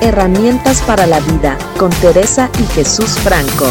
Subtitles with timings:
[0.00, 3.66] Herramientas para la vida, con Teresa y Jesús Franco.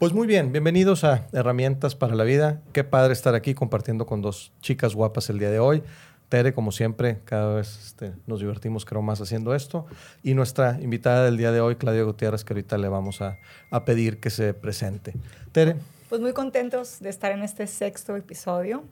[0.00, 2.60] Pues muy bien, bienvenidos a Herramientas para la vida.
[2.72, 5.84] Qué padre estar aquí compartiendo con dos chicas guapas el día de hoy.
[6.28, 9.86] Tere, como siempre, cada vez este, nos divertimos, creo, más haciendo esto.
[10.24, 13.38] Y nuestra invitada del día de hoy, Claudia Gutiérrez, que ahorita le vamos a,
[13.70, 15.14] a pedir que se presente.
[15.52, 15.76] Tere.
[16.08, 18.82] Pues muy contentos de estar en este sexto episodio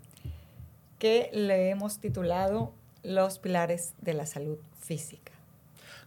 [1.01, 2.73] que le hemos titulado
[3.07, 5.33] Los pilares de la salud física.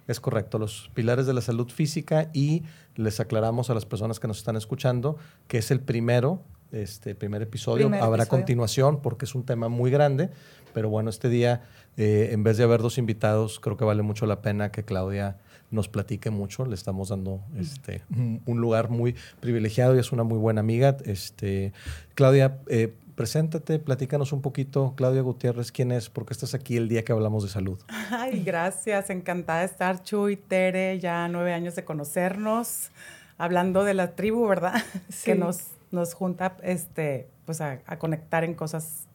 [0.07, 2.63] Es correcto, los pilares de la salud física y
[2.95, 5.17] les aclaramos a las personas que nos están escuchando
[5.47, 8.39] que es el primero, este primer episodio, Primer habrá episodio.
[8.39, 10.29] continuación porque es un tema muy grande,
[10.73, 11.63] pero bueno, este día,
[11.95, 15.37] eh, en vez de haber dos invitados, creo que vale mucho la pena que Claudia
[15.71, 20.23] nos platique mucho, le estamos dando este, un un lugar muy privilegiado y es una
[20.23, 20.97] muy buena amiga.
[21.05, 21.71] Este,
[22.15, 26.87] Claudia, eh, preséntate, platícanos un poquito, Claudia Gutiérrez, quién es, por qué estás aquí el
[26.87, 27.77] día que hablamos de salud.
[28.11, 32.91] Ay, gracias, encantada de estar, Chuy, Tere, ya nueve años de conocernos,
[33.37, 34.81] hablando de la tribu, ¿verdad?
[35.09, 35.25] Sí.
[35.25, 39.09] Que nos, nos junta este, pues a, a conectar en cosas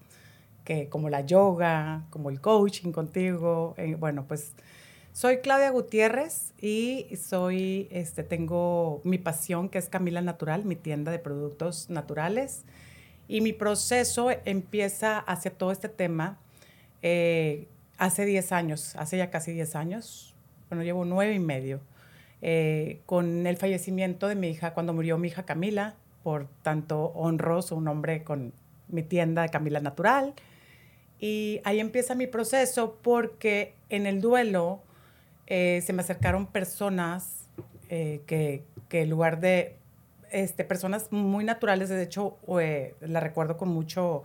[0.64, 3.72] que, como la yoga, como el coaching contigo.
[3.78, 4.52] eh, bueno, pues
[5.14, 11.10] soy Claudia Gutiérrez y soy, este, tengo mi pasión que es Camila Natural, mi tienda
[11.10, 12.66] de productos naturales.
[13.28, 16.38] Y mi proceso empieza hacia todo este tema
[17.02, 17.66] eh,
[17.98, 20.34] hace 10 años, hace ya casi 10 años,
[20.68, 21.80] bueno, llevo nueve y medio,
[22.42, 27.62] eh, con el fallecimiento de mi hija, cuando murió mi hija Camila, por tanto honro
[27.62, 28.52] su nombre con
[28.88, 30.34] mi tienda de Camila Natural.
[31.20, 34.82] Y ahí empieza mi proceso porque en el duelo
[35.46, 37.48] eh, se me acercaron personas
[37.88, 39.76] que, que en lugar de
[40.34, 44.24] este, personas muy naturales, de hecho, eh, la recuerdo con mucho,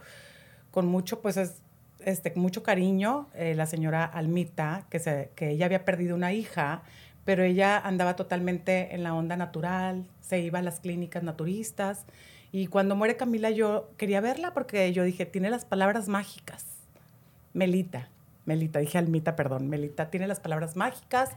[0.71, 1.61] con mucho, pues es,
[1.99, 6.81] este, mucho cariño, eh, la señora Almita, que, se, que ella había perdido una hija,
[7.25, 12.05] pero ella andaba totalmente en la onda natural, se iba a las clínicas naturistas,
[12.51, 16.65] y cuando muere Camila yo quería verla porque yo dije, tiene las palabras mágicas.
[17.53, 18.09] Melita,
[18.45, 21.29] Melita, dije Almita, perdón, Melita tiene las palabras mágicas.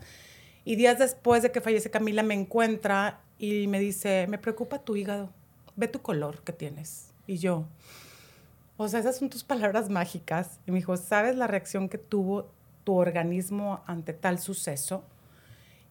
[0.64, 4.94] Y días después de que fallece Camila me encuentra y me dice, me preocupa tu
[4.94, 5.28] hígado,
[5.74, 7.10] ve tu color que tienes.
[7.26, 7.66] Y yo,
[8.76, 10.60] o sea, esas son tus palabras mágicas.
[10.64, 12.48] Y me dijo, ¿sabes la reacción que tuvo
[12.84, 15.02] tu organismo ante tal suceso?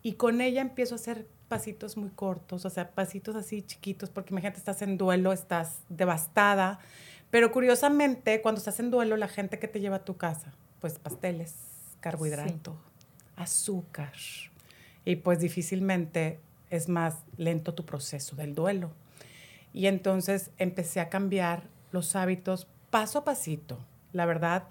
[0.02, 4.34] Y con ella empiezo a hacer pasitos muy cortos, o sea, pasitos así chiquitos, porque
[4.34, 6.80] imagínate, estás en duelo, estás devastada.
[7.32, 11.00] Pero curiosamente, cuando estás en duelo, la gente que te lleva a tu casa, pues
[11.00, 11.56] pasteles,
[12.00, 12.78] carbohidrato,
[13.36, 14.14] azúcar.
[15.04, 16.40] Y pues difícilmente
[16.72, 18.90] es más lento tu proceso del duelo.
[19.74, 23.78] Y entonces empecé a cambiar los hábitos paso a pasito.
[24.14, 24.64] La verdad,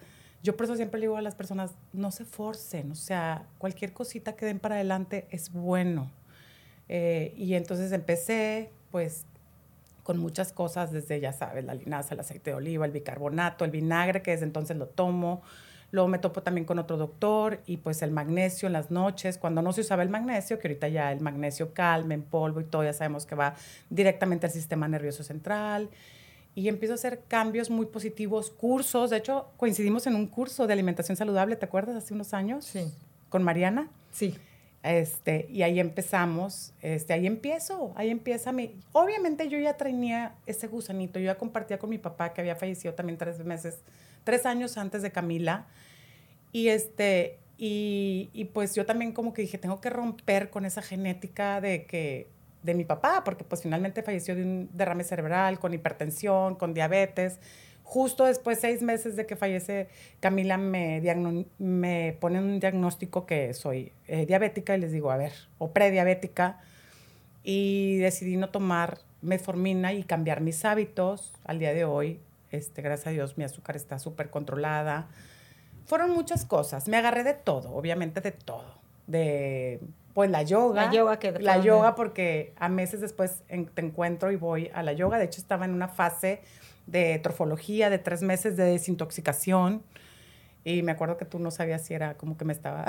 [0.43, 4.35] yo por eso siempre digo a las personas, no se forcen, o sea, cualquier cosita
[4.35, 6.11] que den para adelante es bueno.
[6.89, 9.25] Eh, y entonces empecé, pues,
[10.03, 13.71] con muchas cosas, desde, ya sabes, la linaza, el aceite de oliva, el bicarbonato, el
[13.71, 15.43] vinagre, que desde entonces lo tomo.
[15.91, 19.61] Luego me topo también con otro doctor y pues el magnesio en las noches, cuando
[19.63, 22.85] no se usaba el magnesio, que ahorita ya el magnesio calma en polvo y todo,
[22.85, 23.55] ya sabemos que va
[23.89, 25.91] directamente al sistema nervioso central.
[26.55, 29.11] Y empiezo a hacer cambios muy positivos, cursos.
[29.11, 31.97] De hecho, coincidimos en un curso de alimentación saludable, ¿te acuerdas?
[31.97, 32.65] Hace unos años.
[32.65, 32.93] Sí.
[33.29, 33.89] Con Mariana.
[34.11, 34.37] Sí.
[34.83, 38.81] Este, y ahí empezamos, este, ahí empiezo, ahí empieza mi...
[38.93, 42.95] Obviamente yo ya tenía ese gusanito, yo ya compartía con mi papá que había fallecido
[42.95, 43.83] también tres meses,
[44.25, 45.67] tres años antes de Camila,
[46.53, 50.83] y este, y, y pues yo también como que dije, tengo que romper con esa
[50.83, 52.29] genética de que,
[52.63, 57.39] de mi papá, porque pues finalmente falleció de un derrame cerebral, con hipertensión, con diabetes,
[57.83, 59.89] justo después, seis meses de que fallece
[60.21, 61.03] Camila, me,
[61.59, 66.61] me ponen un diagnóstico que soy eh, diabética y les digo, a ver, o prediabética,
[67.43, 71.33] y decidí no tomar metformina y cambiar mis hábitos.
[71.45, 72.21] Al día de hoy,
[72.51, 75.09] este, gracias a Dios, mi azúcar está súper controlada.
[75.87, 76.89] Fueron muchas cosas.
[76.89, 78.79] Me agarré de todo, obviamente de todo.
[79.07, 79.81] De,
[80.15, 80.87] pues, la yoga.
[80.87, 84.83] La yoga que- La yoga porque a meses después en- te encuentro y voy a
[84.83, 85.19] la yoga.
[85.19, 86.43] De hecho, estaba en una fase
[86.87, 89.83] de trofología de tres meses de desintoxicación.
[90.65, 92.85] Y me acuerdo que tú no sabías si era como que me estaba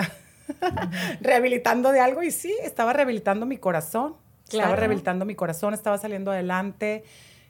[1.22, 2.24] rehabilitando de algo.
[2.24, 4.16] Y sí, estaba rehabilitando mi corazón.
[4.50, 7.04] Estaba rehabilitando mi corazón, estaba saliendo adelante.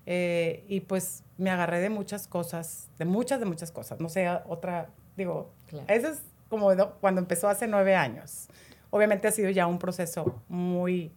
[0.07, 3.99] eh, y pues me agarré de muchas cosas, de muchas, de muchas cosas.
[3.99, 5.85] No sé, otra, digo, Claro.
[5.89, 8.47] eso es como do- cuando empezó hace nueve años.
[8.91, 11.11] Obviamente ha sido ya un proceso muy,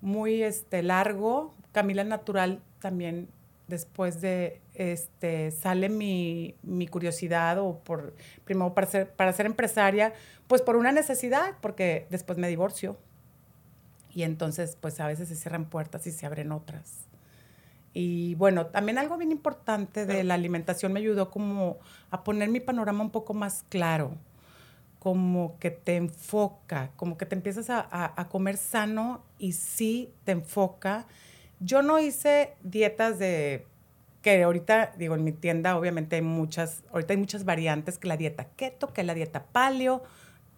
[0.00, 1.54] muy este, largo.
[1.72, 3.28] Camila Natural también
[3.68, 10.12] después de, este, sale mi, mi curiosidad o por, primero para ser, para ser empresaria,
[10.46, 12.96] pues por una necesidad, porque después me divorcio.
[14.10, 17.06] Y entonces, pues a veces se cierran puertas y se abren otras.
[17.92, 21.78] Y bueno, también algo bien importante de la alimentación me ayudó como
[22.10, 24.12] a poner mi panorama un poco más claro,
[24.98, 30.32] como que te enfoca, como que te empiezas a, a, comer sano y sí te
[30.32, 31.06] enfoca.
[31.60, 33.66] Yo no hice dietas de
[34.22, 38.16] que ahorita, digo, en mi tienda obviamente hay muchas, ahorita hay muchas variantes, que la
[38.16, 40.02] dieta keto, que la dieta paleo,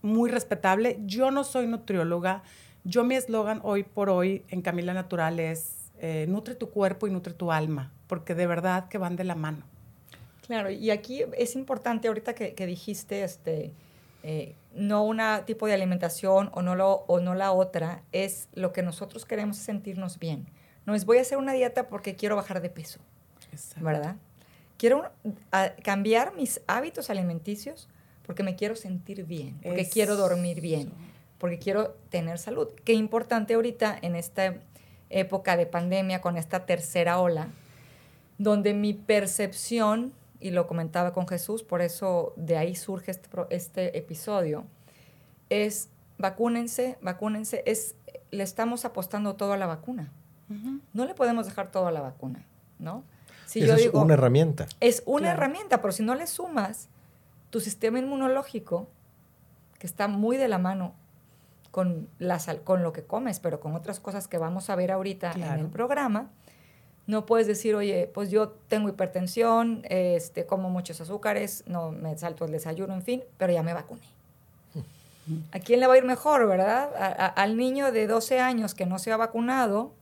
[0.02, 0.98] muy respetable.
[1.04, 2.42] Yo no soy nutrióloga.
[2.84, 7.10] Yo mi eslogan hoy por hoy en Camila Natural es eh, nutre tu cuerpo y
[7.10, 9.64] nutre tu alma, porque de verdad que van de la mano.
[10.46, 13.72] Claro, y aquí es importante ahorita que, que dijiste, este,
[14.22, 18.72] eh, no un tipo de alimentación o no, lo, o no la otra, es lo
[18.72, 20.46] que nosotros queremos sentirnos bien.
[20.86, 23.00] No es voy a hacer una dieta porque quiero bajar de peso,
[23.52, 23.84] Exacto.
[23.84, 24.16] ¿verdad?
[24.76, 25.10] Quiero
[25.52, 27.88] a, cambiar mis hábitos alimenticios
[28.24, 30.92] porque me quiero sentir bien, porque quiero dormir bien,
[31.38, 32.68] porque quiero tener salud.
[32.84, 34.54] Qué importante ahorita en esta
[35.10, 37.48] época de pandemia, con esta tercera ola,
[38.38, 43.98] donde mi percepción, y lo comentaba con Jesús, por eso de ahí surge este, este
[43.98, 44.64] episodio,
[45.50, 47.96] es vacúnense, vacúnense, es,
[48.30, 50.12] le estamos apostando todo a la vacuna.
[50.48, 50.80] Uh -huh.
[50.92, 52.44] No le podemos dejar todo a la vacuna,
[52.78, 53.04] ¿no?
[53.46, 54.66] Si Esa yo digo, es una herramienta.
[54.78, 55.38] Es una claro.
[55.38, 56.88] herramienta, pero si no le sumas
[57.50, 58.88] tu sistema inmunológico,
[59.78, 60.94] que está muy de la mano
[61.70, 64.90] con, la sal, con lo que comes, pero con otras cosas que vamos a ver
[64.92, 65.54] ahorita claro.
[65.54, 66.30] en el programa,
[67.06, 72.44] no puedes decir, oye, pues yo tengo hipertensión, este, como muchos azúcares, no me salto
[72.44, 74.02] el desayuno, en fin, pero ya me vacuné.
[75.52, 76.90] ¿A quién le va a ir mejor, verdad?
[76.96, 79.92] A, a, al niño de 12 años que no se ha vacunado,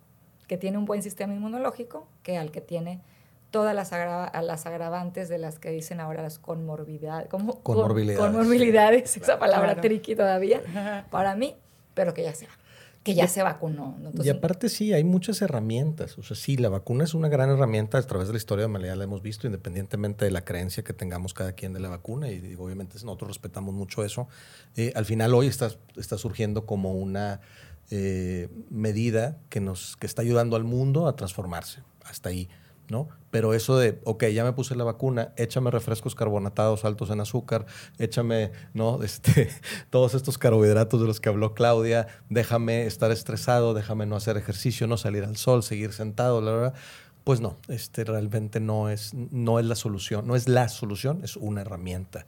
[0.47, 3.01] que tiene un buen sistema inmunológico, que al que tiene
[3.51, 7.29] todas las, agra las agravantes de las que dicen ahora las conmorbidades.
[7.29, 8.21] Como, conmorbilidades.
[8.21, 9.81] Conmorbilidades, esa palabra claro.
[9.83, 10.63] tricky todavía,
[11.11, 11.57] para mí,
[11.95, 12.47] pero que ya se
[13.09, 13.95] que ya se vacunó.
[13.97, 16.19] Entonces, y aparte sí, hay muchas herramientas.
[16.19, 18.69] O sea, sí, la vacuna es una gran herramienta a través de la historia de
[18.69, 21.89] la humanidad, la hemos visto, independientemente de la creencia que tengamos cada quien de la
[21.89, 22.29] vacuna.
[22.29, 24.29] Y digo, obviamente nosotros respetamos mucho eso.
[24.77, 27.41] Eh, al final hoy está, está surgiendo como una
[27.91, 31.81] eh, medida que, nos, que está ayudando al mundo a transformarse.
[32.05, 32.51] Hasta ahí.
[32.89, 33.09] ¿No?
[33.31, 37.67] Pero eso de, ok, ya me puse la vacuna, échame refrescos carbonatados altos en azúcar,
[37.99, 39.01] échame, ¿no?
[39.09, 39.49] Este,
[39.91, 44.87] todos estos carbohidratos de los que habló Claudia, déjame estar estresado, déjame no hacer ejercicio,
[44.87, 46.75] no salir al sol, seguir sentado, la verdad.
[47.25, 51.37] Pues no, este realmente no es, no es la solución, no es la solución, es
[51.37, 52.27] una herramienta.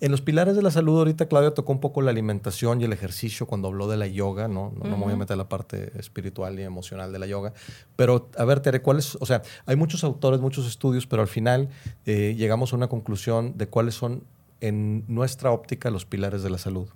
[0.00, 2.92] En los pilares de la salud, ahorita Claudia tocó un poco la alimentación y el
[2.92, 4.72] ejercicio cuando habló de la yoga, ¿no?
[4.74, 4.90] No, uh -huh.
[4.90, 7.52] no me voy a meter a la parte espiritual y emocional de la yoga.
[7.96, 9.16] Pero, a ver, Tere, ¿cuáles?
[9.20, 11.68] O sea, hay muchos autores, muchos estudios, pero al final
[12.06, 14.24] eh, llegamos a una conclusión de cuáles son,
[14.60, 16.88] en nuestra óptica, los pilares de la salud.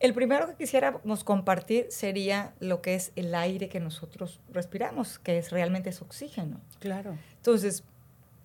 [0.00, 5.38] El primero que quisiéramos compartir sería lo que es el aire que nosotros respiramos, que
[5.38, 6.60] es realmente es oxígeno.
[6.80, 7.16] Claro.
[7.36, 7.84] Entonces,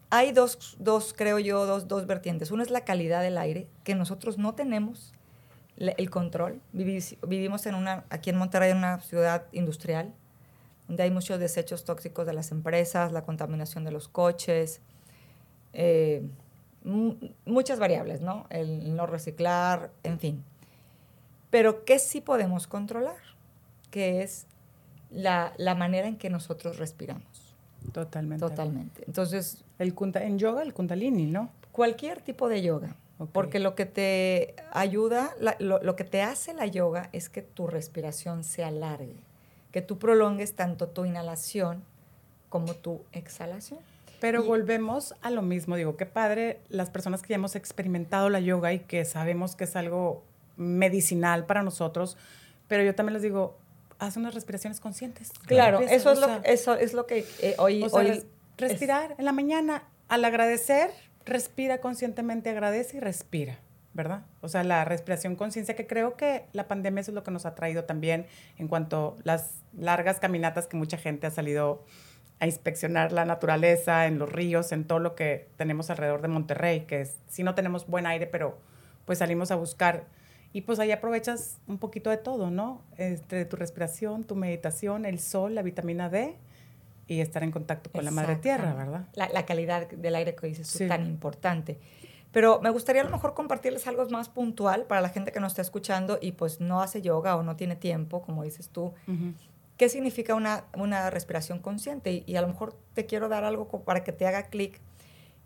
[0.10, 2.52] hay dos, dos, creo yo, dos, dos vertientes.
[2.52, 5.14] Una es la calidad del aire, que nosotros no tenemos
[5.78, 6.62] el control.
[6.72, 10.14] Vivimos en una, aquí en Monterrey, en una ciudad industrial,
[10.88, 14.82] donde hay muchos desechos tóxicos de las empresas, la contaminación de los coches,
[15.74, 16.24] eh,
[17.46, 18.48] muchas variables, ¿no?
[18.50, 20.44] El no reciclar, en fin.
[21.50, 23.18] Pero ¿qué sí podemos controlar?
[23.92, 24.48] Que es
[25.12, 27.47] la, la manera en que nosotros respiramos.
[27.92, 28.46] Totalmente.
[28.46, 29.04] Totalmente.
[29.08, 31.50] Entonces, el en yoga, el kundalini, ¿no?
[31.72, 32.96] Cualquier tipo de yoga.
[33.20, 33.32] Okay.
[33.34, 37.42] Porque lo que te ayuda, la, lo, lo, que te hace la yoga es que
[37.42, 39.16] tu respiración se alargue,
[39.72, 41.84] que tú prolongues tanto tu inhalación
[42.50, 43.80] como tu exhalación.
[44.20, 48.30] Pero y, volvemos a lo mismo, digo, qué padre las personas que ya hemos experimentado
[48.30, 50.24] la yoga y que sabemos que es algo
[50.56, 52.18] medicinal para nosotros,
[52.68, 53.58] pero yo también les digo,
[54.00, 55.32] haz unas respiraciones conscientes.
[55.46, 57.84] Claro, eso, es lo, eso es lo que eh, hoy...
[57.84, 58.24] O sea, hoy
[58.58, 60.92] respirar es, en la mañana, al agradecer,
[61.26, 63.60] respira conscientemente, agradece y respira,
[63.94, 64.26] ¿verdad?
[64.42, 67.46] O sea, la respiración conciencia, que creo que la pandemia eso es lo que nos
[67.46, 68.26] ha traído también
[68.58, 71.86] en cuanto a las largas caminatas que mucha gente ha salido
[72.40, 76.82] a inspeccionar la naturaleza, en los ríos, en todo lo que tenemos alrededor de Monterrey,
[76.82, 78.60] que es, si no tenemos buen aire, pero
[79.06, 80.06] pues salimos a buscar
[80.54, 82.82] y pues ahí aprovechas un poquito de todo, ¿no?
[82.98, 86.36] Este, tu respiración, tu meditación, el sol, la vitamina D
[87.08, 89.08] y estar en contacto con la madre tierra, ¿verdad?
[89.14, 90.88] La, la, calidad del aire que dices sí.
[90.88, 91.80] tan importante.
[92.32, 95.54] Pero me gustaría a lo mejor compartirles algo más puntual para la gente que nos
[95.54, 98.94] está escuchando y pues no hace yoga o no tiene tiempo, como dices tú.
[99.08, 99.34] Uh -huh.
[99.78, 102.12] ¿Qué significa una, una respiración consciente?
[102.12, 104.82] Y, y, a lo mejor te quiero dar algo para que te haga clic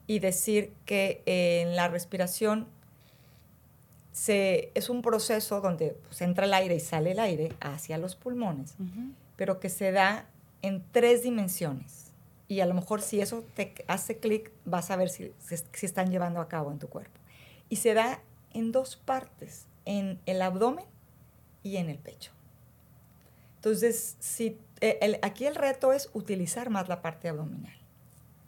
[0.08, 2.68] y decir que en la respiración
[4.12, 8.16] se, es un proceso donde pues, entra el aire y sale el aire hacia los
[8.16, 8.76] pulmones,
[9.36, 10.26] pero que se da
[10.62, 12.12] en tres dimensiones.
[12.48, 16.12] Y a lo mejor si eso te hace clic, vas a ver si, si, están
[16.12, 17.18] llevando a cabo en tu cuerpo.
[17.70, 18.20] Y se da
[18.54, 20.86] en dos partes, en el abdomen
[21.64, 22.32] y en el pecho.
[23.56, 27.78] Entonces, si, eh, aquí el reto es utilizar más la parte abdominal,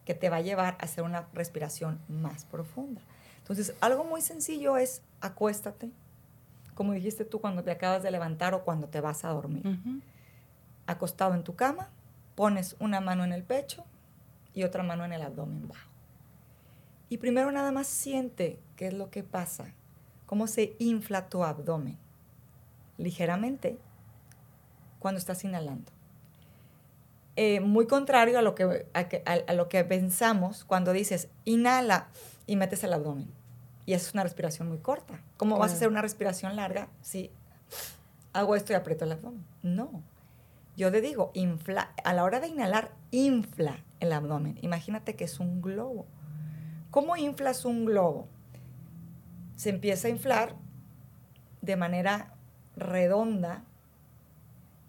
[0.03, 2.99] que te va a llevar a hacer una respiración más profunda.
[3.37, 5.89] Entonces, algo muy sencillo es acuéstate,
[6.75, 9.63] como dijiste tú cuando te acabas de levantar o cuando te vas a dormir.
[10.85, 11.89] Acostado en tu cama,
[12.35, 13.85] pones una mano en el pecho
[14.53, 15.89] y otra mano en el abdomen bajo.
[17.09, 19.73] Y primero nada más siente qué es lo que pasa,
[20.25, 21.97] cómo se infla tu abdomen
[22.97, 23.77] ligeramente
[24.99, 25.91] cuando estás inhalando.
[27.35, 32.09] Eh, muy contrario a lo, que, a, lo que pensamos cuando dices inhala
[32.45, 33.42] y metes el abdomen.
[33.85, 35.21] Y es una respiración muy corta.
[35.37, 37.31] ¿Cómo vas a hacer una respiración larga si
[38.31, 39.45] hago esto y aprieto el abdomen?
[39.61, 40.03] No.
[40.75, 44.57] Yo le digo, infla, a la hora de inhalar, infla el abdomen.
[44.61, 46.05] Imagínate que es un globo.
[46.91, 48.27] ¿Cómo inflas un globo?
[49.55, 50.55] Se empieza a inflar
[51.61, 52.33] de manera
[52.75, 53.63] redonda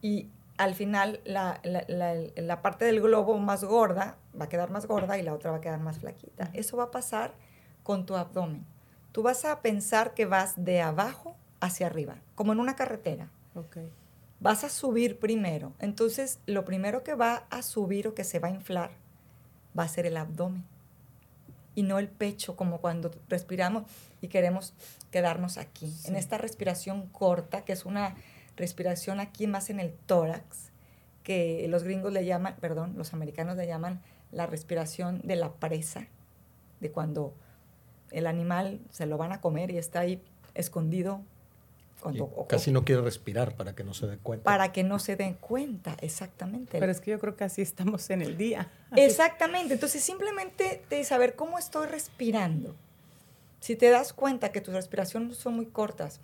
[0.01, 5.19] y al final la, la, parte del globo más gorda va a quedar más gorda
[5.19, 6.51] y la otra va a quedar más flaquita.
[6.53, 7.35] Eso va a pasar
[7.83, 8.65] con tu abdomen.
[9.15, 13.31] Tú vas a pensar que vas de abajo hacia arriba, como en una carretera.
[13.55, 13.89] Okay.
[14.41, 15.73] Vas a subir primero.
[15.79, 18.91] Entonces, lo primero que va a subir o que se va a inflar
[19.79, 20.65] va a ser el abdomen
[21.77, 23.85] y no el pecho, como cuando respiramos
[24.21, 24.75] y queremos
[25.13, 25.95] quedarnos aquí.
[26.07, 28.17] En esta respiración corta, que es una
[28.57, 30.73] respiración aquí más en el tórax,
[31.23, 34.03] que los gringos le llaman, perdón, los americanos le llaman
[34.33, 36.09] la respiración de la presa,
[36.81, 37.33] de cuando
[38.15, 40.23] el animal se lo van a comer y está ahí
[40.55, 41.21] escondido.
[42.01, 44.45] Cuando, casi no quiere respirar para que no se dé cuenta.
[44.45, 46.79] Para que no se den cuenta, exactamente.
[46.79, 48.71] Pero es que yo creo que así estamos en el día.
[48.95, 49.75] Exactamente.
[49.75, 52.77] Entonces, simplemente de saber cómo estoy respirando.
[53.61, 56.21] Si te das cuenta que tus respiraciones son muy cortas,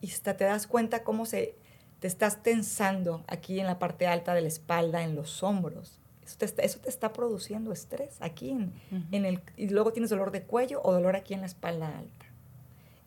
[0.00, 1.56] y hasta te das cuenta cómo se,
[2.00, 6.00] te estás tensando aquí en la parte alta de la espalda, en los hombros.
[6.24, 8.72] Eso te está, eso te está produciendo estrés aquí en,
[9.10, 12.26] en el, y luego tienes dolor de cuello o dolor aquí en la espalda alta.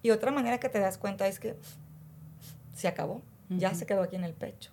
[0.03, 1.55] Y otra manera que te das cuenta es que
[2.73, 4.71] se acabó, ya se quedó aquí en el pecho.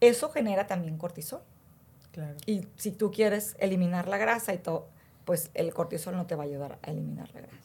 [0.00, 1.42] Eso genera también cortisol.
[2.12, 2.36] Claro.
[2.46, 4.88] Y si tú quieres eliminar la grasa y todo,
[5.24, 7.56] pues el cortisol no te va a ayudar a eliminar la grasa.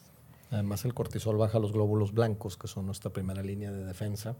[0.50, 4.36] Además, el cortisol baja los glóbulos blancos, que son nuestra primera línea de defensa.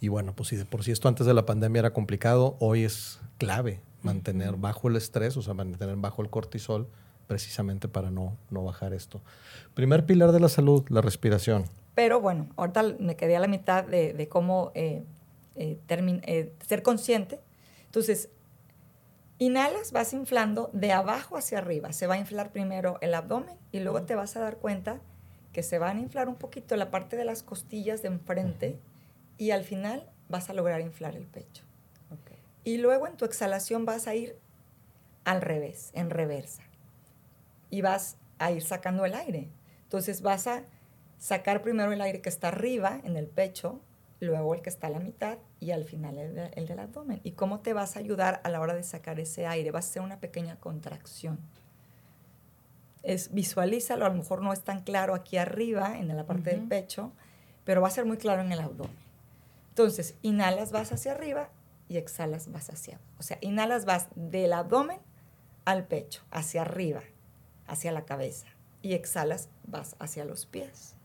[0.00, 2.84] Y bueno, pues si de por sí esto antes de la pandemia era complicado, hoy
[2.84, 6.88] es clave mantener bajo el estrés, o sea, mantener bajo el cortisol,
[7.26, 9.20] precisamente para no, no bajar esto.
[9.74, 11.64] Primer pilar de la salud, la respiración.
[11.94, 15.04] Pero bueno, ahorita me quedé a la mitad de, cómo eh,
[15.56, 17.40] eh, eh, ser consciente.
[17.86, 18.30] Entonces,
[19.38, 21.92] inhalas, vas inflando de abajo hacia arriba.
[21.92, 25.00] Se va a inflar primero el abdomen y luego te vas a dar cuenta
[25.52, 28.78] que se van a inflar un poquito la parte de las costillas de enfrente
[29.38, 31.64] y al final vas a lograr inflar el pecho.
[32.64, 34.36] Y luego en tu exhalación vas a ir
[35.24, 36.62] al revés, en reversa.
[37.70, 39.48] Y vas a ir sacando el aire.
[39.84, 40.64] Entonces vas a
[41.16, 43.80] sacar primero el aire que está arriba, en el pecho,
[44.20, 47.20] luego el que está a la mitad y al final el, el del abdomen.
[47.24, 49.70] ¿Y cómo te vas a ayudar a la hora de sacar ese aire?
[49.70, 51.38] Vas a hacer una pequeña contracción
[53.02, 56.62] es visualízalo, a lo mejor no es tan claro aquí arriba, en la parte del
[56.68, 57.12] pecho,
[57.64, 59.07] pero va a ser muy claro en el abdomen.
[59.78, 61.50] Entonces, inhalas, vas hacia arriba
[61.88, 63.12] y exhalas, vas hacia abajo.
[63.20, 64.98] O sea, inhalas, vas del abdomen
[65.64, 67.04] al pecho, hacia arriba,
[67.68, 68.48] hacia la cabeza.
[68.82, 70.96] Y exhalas, vas hacia los pies.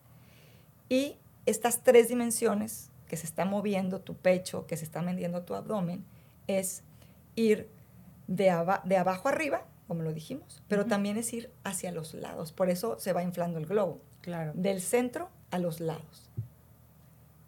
[0.89, 5.53] Y estas tres dimensiones que se está moviendo tu pecho, que se está moviendo tu
[5.53, 6.03] abdomen,
[6.47, 6.81] es
[7.35, 7.69] ir
[8.25, 8.45] de,
[8.85, 12.51] de abajo arriba como lo dijimos, pero también es ir hacia los lados.
[12.51, 14.01] Por eso se va inflando el globo.
[14.21, 14.51] Claro.
[14.55, 16.31] Del centro a los lados.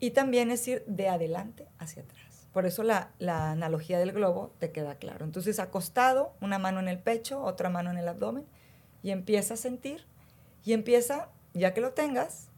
[0.05, 2.47] Y también es ir de adelante hacia atrás.
[2.53, 5.25] Por eso la, la analogía del globo te queda claro.
[5.25, 8.45] Entonces, acostado, una mano en el pecho, otra mano en el abdomen,
[9.01, 10.05] y empieza a sentir,
[10.63, 12.49] y empieza, ya que lo tengas,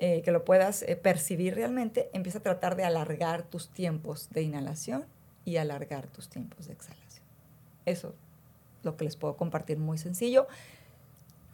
[0.00, 4.42] eh, que lo puedas eh, percibir realmente, empieza a tratar de alargar tus tiempos de
[4.42, 5.04] inhalación
[5.44, 7.24] y alargar tus tiempos de exhalación.
[7.86, 8.16] Eso
[8.82, 10.48] lo que les puedo compartir muy sencillo.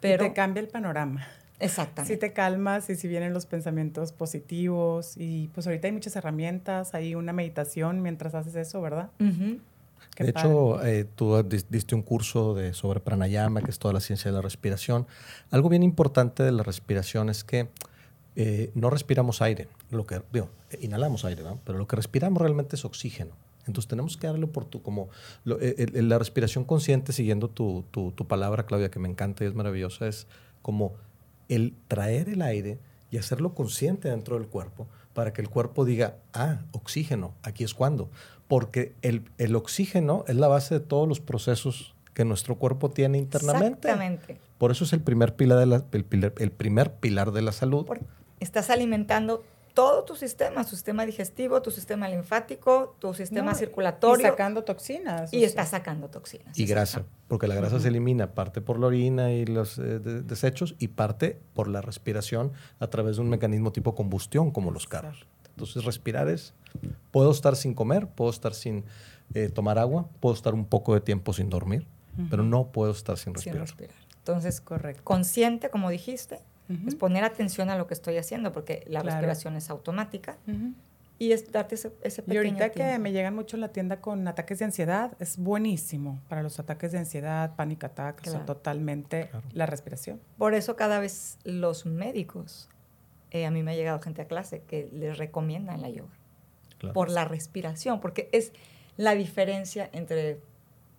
[0.01, 1.27] Pero te cambia el panorama.
[1.59, 2.13] Exactamente.
[2.13, 6.93] Sí te calmas y si vienen los pensamientos positivos y pues ahorita hay muchas herramientas,
[6.93, 9.09] hay una meditación mientras haces eso, ¿verdad?
[9.19, 9.59] Ujú.
[10.15, 10.49] Qué de padre.
[10.49, 14.31] hecho, eh, tú dis- diste un curso de, sobre pranayama, que es toda la ciencia
[14.31, 15.07] de la respiración.
[15.51, 17.67] Algo bien importante de la respiración es que
[18.37, 19.67] eh, no respiramos aire.
[19.91, 20.49] Lo que, digo,
[20.81, 21.59] inhalamos aire, ¿no?
[21.65, 23.31] pero lo que respiramos realmente es oxígeno.
[23.67, 25.09] Entonces tenemos que darle por tu, como
[25.43, 29.43] lo- eh, eh, la respiración consciente, siguiendo tu, tu- tu palabra, Claudia, que me encanta
[29.43, 30.27] y es maravillosa, es
[30.61, 30.93] como
[31.49, 32.79] el traer el aire
[33.11, 37.73] y hacerlo consciente dentro del cuerpo para que el cuerpo diga, ah, oxígeno, aquí es
[37.73, 38.09] cuando.
[38.47, 43.17] Porque el, el oxígeno es la base de todos los procesos que nuestro cuerpo tiene
[43.17, 43.89] internamente.
[43.89, 44.37] Exactamente.
[44.57, 47.85] Por eso es el primer pilar de la, el, primer pilar de la salud.
[47.85, 48.05] Porque
[48.39, 49.43] estás alimentando
[49.75, 54.25] todo tu sistema, tu sistema digestivo, tu sistema linfático, tu sistema No, circulatorio.
[54.25, 55.31] Y sacando toxinas.
[55.31, 55.47] y o sea.
[55.49, 56.57] estás sacando toxinas.
[56.57, 60.21] Y grasa, porque la grasa se elimina parte por la orina y los eh, de-
[60.23, 64.87] desechos y parte por la respiración a través de un mecanismo tipo combustión como los
[64.87, 65.27] carros.
[65.49, 66.53] Entonces respirar es,
[67.11, 68.83] puedo estar sin comer, puedo estar sin
[69.33, 71.85] eh, tomar agua, puedo estar un poco de tiempo sin dormir,
[72.29, 73.61] pero no puedo estar sin Sin respirar.
[73.61, 73.95] respirar.
[74.17, 75.03] Entonces, Correcto.
[75.03, 76.87] consciente, como dijiste, Ujú.
[76.87, 79.15] es poner atención a lo que estoy haciendo, porque la Claro.
[79.17, 80.73] respiración es automática Ujú.
[81.19, 82.99] y es darte ese, ese Y pequeño ahorita que tiempo.
[83.01, 86.91] me llegan mucho en la tienda con ataques de ansiedad, es buenísimo para los ataques
[86.91, 88.45] de ansiedad, panic attack, o sea, Claro.
[88.45, 89.45] totalmente Claro.
[89.53, 90.19] la respiración.
[90.37, 92.67] Por eso cada vez los médicos,
[93.31, 96.13] eh, a mí me ha llegado gente a clase que les recomiendan la yoga
[96.79, 96.93] Claro.
[96.93, 98.51] por la respiración, porque es
[98.97, 100.39] la diferencia entre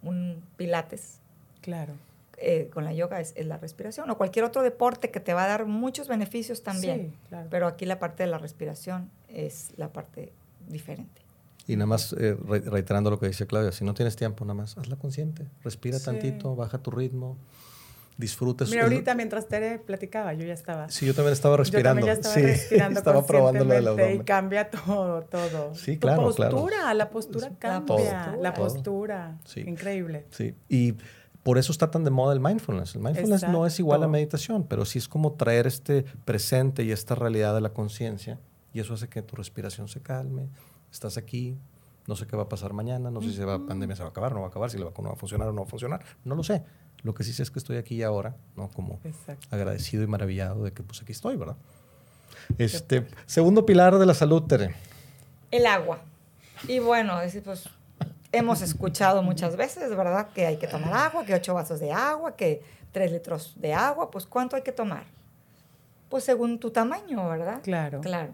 [0.03, 1.21] un pilates
[1.63, 1.95] Claro.
[2.39, 5.45] Eh, con la yoga es, es la respiración o cualquier otro deporte que te va
[5.45, 7.13] a dar muchos beneficios también.
[7.13, 7.49] Sí, claro.
[7.51, 10.33] Pero aquí la parte de la respiración es la parte
[10.69, 11.23] diferente.
[11.69, 14.55] Y nada más eh, re- reiterando lo que dice Claudia, si no tienes tiempo, nada
[14.55, 16.05] más hazla consciente, respira Sí.
[16.05, 17.37] tantito, baja tu ritmo,
[18.17, 18.65] disfruta.
[18.67, 20.89] Mira, ahorita mientras Tere platicaba, yo ya estaba.
[20.89, 22.01] Sí, yo también estaba respirando.
[22.07, 24.21] Yo también ya estaba sí, respirando estaba probando lo conscientemente abdomen.
[24.23, 25.75] Y cambia todo, todo.
[25.75, 26.57] Sí, Tu claro, claro.
[26.57, 27.87] postura, la postura La cambia.
[27.87, 28.37] postura.
[28.41, 29.39] La postura.
[29.45, 29.61] Sí.
[29.61, 30.27] Increíble.
[30.31, 30.95] Sí, y
[31.47, 32.97] por eso está tan de moda el mindfulness.
[32.97, 36.91] El mindfulness no es igual a meditación, pero sí es como traer este presente y
[36.91, 38.41] esta realidad de la conciencia
[38.75, 40.49] y eso hace que tu respiración se calme,
[40.91, 41.57] estás aquí,
[42.09, 44.11] no sé qué va a pasar mañana, no sé si la pandemia se va a
[44.11, 45.71] acabar, no va a acabar, si la vacuna va a funcionar o no va a
[45.71, 46.65] funcionar, no lo sé.
[47.05, 48.69] Lo que sí sé es que estoy aquí y ahora, ¿no?
[48.69, 49.47] Como Exacto.
[49.53, 51.59] agradecido y maravillado de que pues aquí estoy, ¿verdad?
[52.59, 54.75] Este, segundo pilar de la salud, Tere.
[55.53, 56.01] El agua.
[56.67, 57.69] Y bueno, es, pues,
[58.37, 60.29] hemos escuchado muchas veces, ¿verdad?
[60.33, 64.11] Que hay que tomar agua, que ocho vasos de agua, que tres litros de agua.
[64.11, 65.05] Pues, ¿cuánto hay que tomar?
[66.09, 67.61] Pues según tu tamaño, ¿verdad?
[67.63, 68.01] Claro.
[68.01, 68.33] Claro.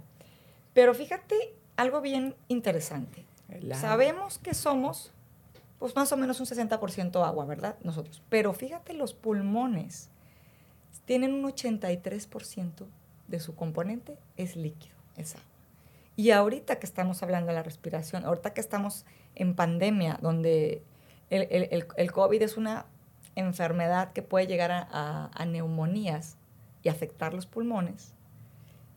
[0.72, 3.24] Pero fíjate algo bien interesante.
[3.74, 5.12] Sabemos que somos,
[5.78, 7.76] pues más o menos un 60% agua, ¿verdad?
[7.82, 8.22] Nosotros.
[8.28, 10.08] Pero fíjate, los pulmones
[11.04, 12.86] tienen un 83%
[13.28, 15.46] de su componente es líquido, es agua.
[16.16, 20.82] Y ahorita que estamos hablando de la respiración, ahorita que estamos en pandemia, donde
[21.30, 22.86] el, el- el- COVID es una
[23.34, 26.36] enfermedad que puede llegar a, a- a neumonías
[26.82, 28.14] y afectar los pulmones,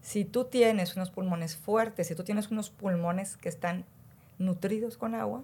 [0.01, 3.85] si tú tienes unos pulmones fuertes, si tú tienes unos pulmones que están
[4.37, 5.43] nutridos con agua,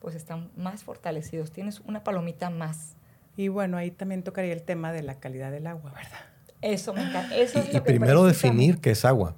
[0.00, 1.50] pues están más fortalecidos.
[1.52, 2.94] Tienes una palomita más.
[3.36, 6.20] Y bueno, ahí también tocaría el tema de la calidad del agua, ¿verdad?
[6.62, 7.36] Eso me encanta.
[7.36, 9.34] Eso es Y, y lo que primero definir qué es agua.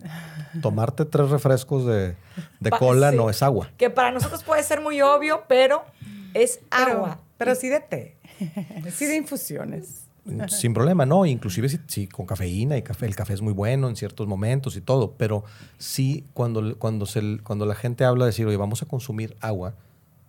[0.63, 2.15] Tomarte tres refrescos de,
[2.61, 3.17] de Pa- cola sí.
[3.17, 3.71] no es agua.
[3.77, 5.85] Que para nosotros puede ser muy obvio, pero
[6.35, 7.21] es Pero- agua.
[7.37, 8.17] Pero, sí de té.
[8.95, 10.03] sí de infusiones.
[10.49, 11.27] Sin problema, no.
[11.27, 14.77] Inclusive si, si con cafeína y café, el café es muy bueno en ciertos momentos
[14.77, 15.45] y todo, pero
[15.77, 19.75] sí cuando, cuando, se, cuando la gente habla de decir, oye, vamos a consumir agua,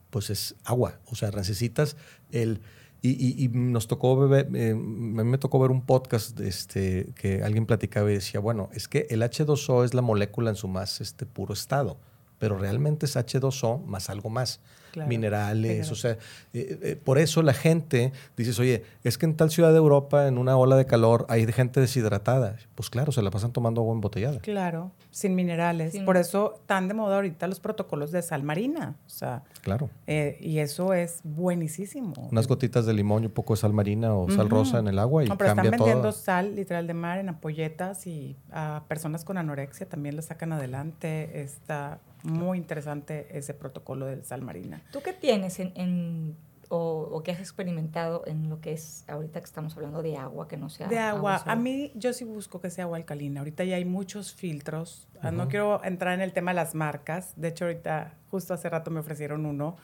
[0.09, 0.99] pues es agua.
[1.11, 1.95] O sea, necesitas
[2.31, 2.59] el...
[3.05, 7.65] Y, y- y nos tocó ver, eh, me tocó ver un podcast este, que alguien
[7.65, 11.25] platicaba y decía, bueno, es que el H2O es la molécula en su más este,
[11.25, 11.97] puro estado,
[12.39, 14.59] pero realmente es H2O más algo más.
[14.95, 15.09] Claro.
[15.09, 15.91] minerales, Claro.
[15.91, 19.71] o sea, eh, eh, por eso la gente dices, oye, es que en tal ciudad
[19.71, 22.55] de Europa, en una ola de calor, hay gente deshidratada.
[22.75, 24.39] Pues claro, se la pasan tomando agua embotellada.
[24.39, 25.91] Claro, sin minerales.
[25.91, 28.95] Sin- Por eso tan de moda ahorita los protocolos de sal marina.
[29.05, 29.89] O sea, Claro.
[30.07, 32.13] eh, y eso es buenísimo.
[32.31, 34.97] Unas gotitas de limón y un poco de sal marina o sal rosa en el
[34.99, 36.11] agua y No, pero están cambia vendiendo todo.
[36.11, 41.41] sal literal de mar en ampolletas y a personas con anorexia también la sacan adelante.
[41.41, 44.81] Está muy interesante ese protocolo del sal marina.
[44.91, 46.37] ¿Tú qué tienes en, en-
[46.69, 50.47] o, o qué has experimentado en lo que es ahorita que estamos hablando de agua,
[50.47, 51.51] que no sea De agua, solo?
[51.51, 53.41] a mí yo sí busco que sea agua alcalina.
[53.41, 55.07] Ahorita ya hay muchos filtros.
[55.21, 55.49] Ah, No Ujú.
[55.51, 57.33] quiero entrar en el tema de las marcas.
[57.35, 59.77] De hecho, ahorita, justo hace rato me ofrecieron uno.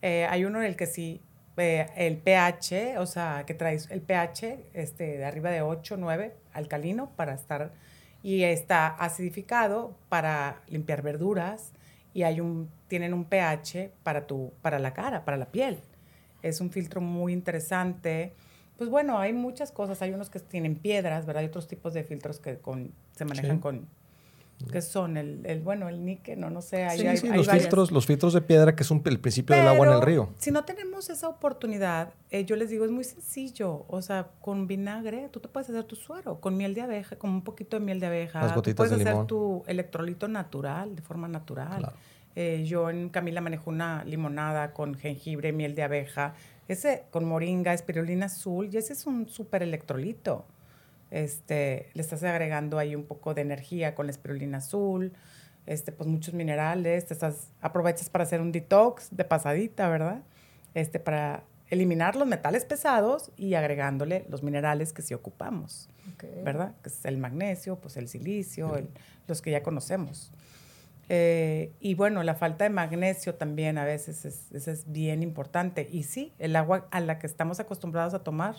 [0.00, 1.20] Eh, hay uno en el que sí
[1.58, 6.34] eh, el pH, o sea, que traes el pH este, de arriba de 8, 9,
[6.54, 7.72] alcalino, para estar,
[8.22, 11.72] y está acidificado para limpiar verduras,
[12.14, 15.78] y hay un, tienen un pH para, tu, para la cara, para la piel.
[16.42, 18.34] Es un filtro muy interesante.
[18.76, 20.02] Pues bueno, hay muchas cosas.
[20.02, 21.40] Hay unos que tienen piedras, ¿verdad?
[21.42, 23.60] Hay otros tipos de filtros que con, se manejan Sí.
[23.62, 23.88] con...
[24.70, 25.16] que son?
[25.16, 26.84] El, el, bueno, el níquel, no, no sé.
[26.84, 27.64] Hay, Sí, hay- sí, hay los varias.
[27.64, 30.28] filtros, los filtros de piedra, que es un- el principio del agua en el río.
[30.38, 33.84] Si no tenemos esa oportunidad, eh, yo les digo, es muy sencillo.
[33.88, 37.30] O sea, con vinagre, tú te puedes hacer tu suero, con miel de abeja, con
[37.30, 38.40] un poquito de miel de abeja.
[38.40, 39.26] Las tú gotitas puedes de hacer limón.
[39.26, 41.78] tu electrolito natural, de forma natural.
[41.78, 41.96] Claro.
[42.34, 46.34] Eh, yo en Camila manejo una limonada con jengibre, miel de abeja,
[46.66, 50.46] ese con moringa, espirulina azul, y ese es un súper electrolito.
[51.12, 55.12] Este, le estás agregando ahí un poco de energía con la espirulina azul,
[55.66, 60.22] este, pues muchos minerales, te estás, aprovechas para hacer un detox de pasadita, ¿verdad?
[60.72, 66.24] Este, para eliminar los metales pesados y agregándole los minerales que sí ocupamos, Ok.
[66.44, 66.74] ¿verdad?
[66.82, 68.88] Que es el magnesio, pues el silicio, el-
[69.28, 70.32] los que ya conocemos.
[71.10, 75.86] Eh, y bueno, la falta de magnesio también a veces es, eso es bien importante.
[75.92, 78.56] Y sí, el agua a la que estamos acostumbrados a tomar,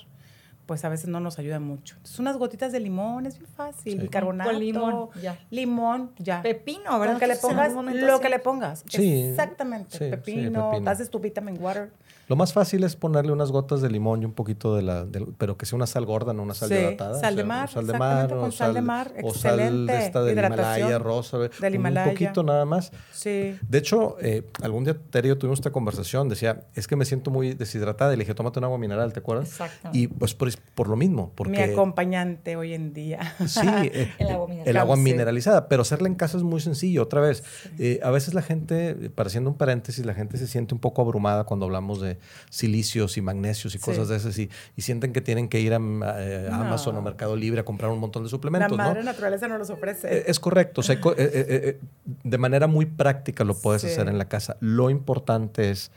[0.65, 1.95] pues a veces no nos ayuda mucho.
[1.97, 3.99] Entonces, unas gotitas de limón es bien fácil, Sí.
[3.99, 5.37] bicarbonato, Con limón, ya.
[5.49, 6.41] limón, ya.
[6.41, 7.15] Pepino, ¿verdad?
[7.15, 8.83] Con que le pongas lo que le pongas.
[8.87, 9.91] Sí, Exactamente.
[9.97, 10.89] sí, sí, pepino, pepino.
[10.91, 11.91] haces tu vitamin water.
[12.27, 15.05] Lo más fácil es ponerle unas gotas de limón y un poquito de la,
[15.37, 17.19] pero que sea una sal gorda, no una sal Sí, hidratada.
[17.19, 19.57] sal o de sea, mar, Sal de mar, con o sal de mar, o sal
[19.57, 22.11] de excelente, esta del Himalaya rosa, del un Himalaya.
[22.11, 22.91] poquito nada más.
[23.11, 23.57] Sí.
[23.67, 27.53] De hecho, eh, algún día yo tuvimos esta conversación, decía, es que me siento muy
[27.53, 29.49] deshidratada, y le dije, tómate un agua mineral, ¿te acuerdas?
[29.49, 29.97] Exactamente.
[29.99, 31.51] Y pues por, por lo mismo, porque...
[31.51, 33.35] Mi acompañante hoy en día.
[33.47, 34.67] Sí, eh, El agua mineral.
[34.69, 35.01] el agua Sí.
[35.01, 37.03] mineralizada, pero hacerla en casa es muy sencillo.
[37.03, 37.43] Otra vez,
[37.79, 41.01] eh, a veces la gente, para haciendo un paréntesis, la gente se siente un poco
[41.01, 42.12] abrumada cuando hablamos de
[42.49, 43.83] silicios y magnesios y Sí.
[43.83, 46.55] cosas de esas y, y sienten que tienen que ir a, eh, No.
[46.55, 48.83] Amazon o Mercado Libre a comprar un montón de La suplementos, ¿no?
[48.83, 50.29] madre naturaleza no los Eh, ofrece.
[50.29, 51.79] Es correcto, o sea, co- eh, eh, eh,
[52.23, 53.87] de manera muy práctica lo puedes Sí.
[53.89, 54.57] hacer en la casa.
[54.59, 55.91] Lo importante es,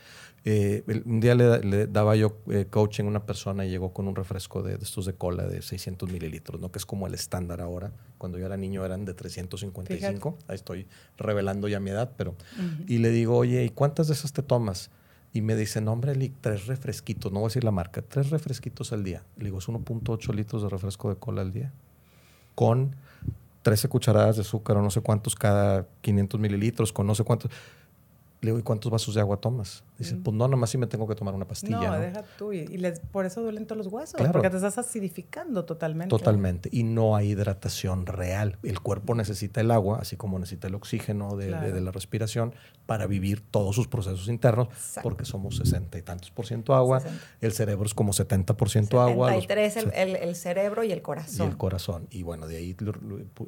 [0.49, 4.07] eh, un día le, le daba yo eh, coaching a una persona y llegó con
[4.07, 6.71] un refresco de, de estos de cola de 600 mililitros, ¿no?
[6.71, 7.91] que es como el estándar ahora.
[8.17, 10.39] Cuando yo era niño eran de 355.
[10.49, 12.35] Ahí estoy revelando ya mi edad, pero...
[12.87, 14.91] Y le digo, oye, ¿y cuántas de esas te tomas?
[15.37, 18.95] Y me dice, no, hombre, tres refresquitos, no voy a decir la marca, tres refresquitos
[18.95, 19.23] al día.
[19.37, 21.75] Le digo, es 1.8 litros de refresco de cola al día.
[22.55, 22.97] Con
[23.61, 27.51] 13 cucharadas de azúcar o no sé cuántos cada 500 mililitros, con no sé cuántos.
[28.43, 29.83] Le digo, ¿y cuántos vasos de agua tomas?
[29.99, 31.81] Dice, pues no, nomás sí me tengo que tomar una pastilla.
[31.81, 31.99] no, ¿no?
[31.99, 32.53] deja tú.
[32.53, 34.15] Y, y les, por eso duelen todos los huesos.
[34.15, 34.33] Claro.
[34.33, 36.11] Porque te estás acidificando totalmente.
[36.11, 36.69] Totalmente.
[36.71, 38.59] Y no hay hidratación real.
[38.63, 41.75] El cuerpo necesita el agua, así como necesita el oxígeno de, de- Claro.
[41.75, 45.09] de la respiración para vivir todos sus procesos internos, Exacto.
[45.09, 47.01] porque somos 60 y tantos por ciento agua.
[47.01, 47.25] 60.
[47.41, 49.33] El cerebro es como 70 por ciento agua.
[49.33, 51.49] los- 73 el, el, el cerebro y el y corazón.
[51.49, 52.07] el corazón.
[52.11, 52.77] Y bueno, de ahí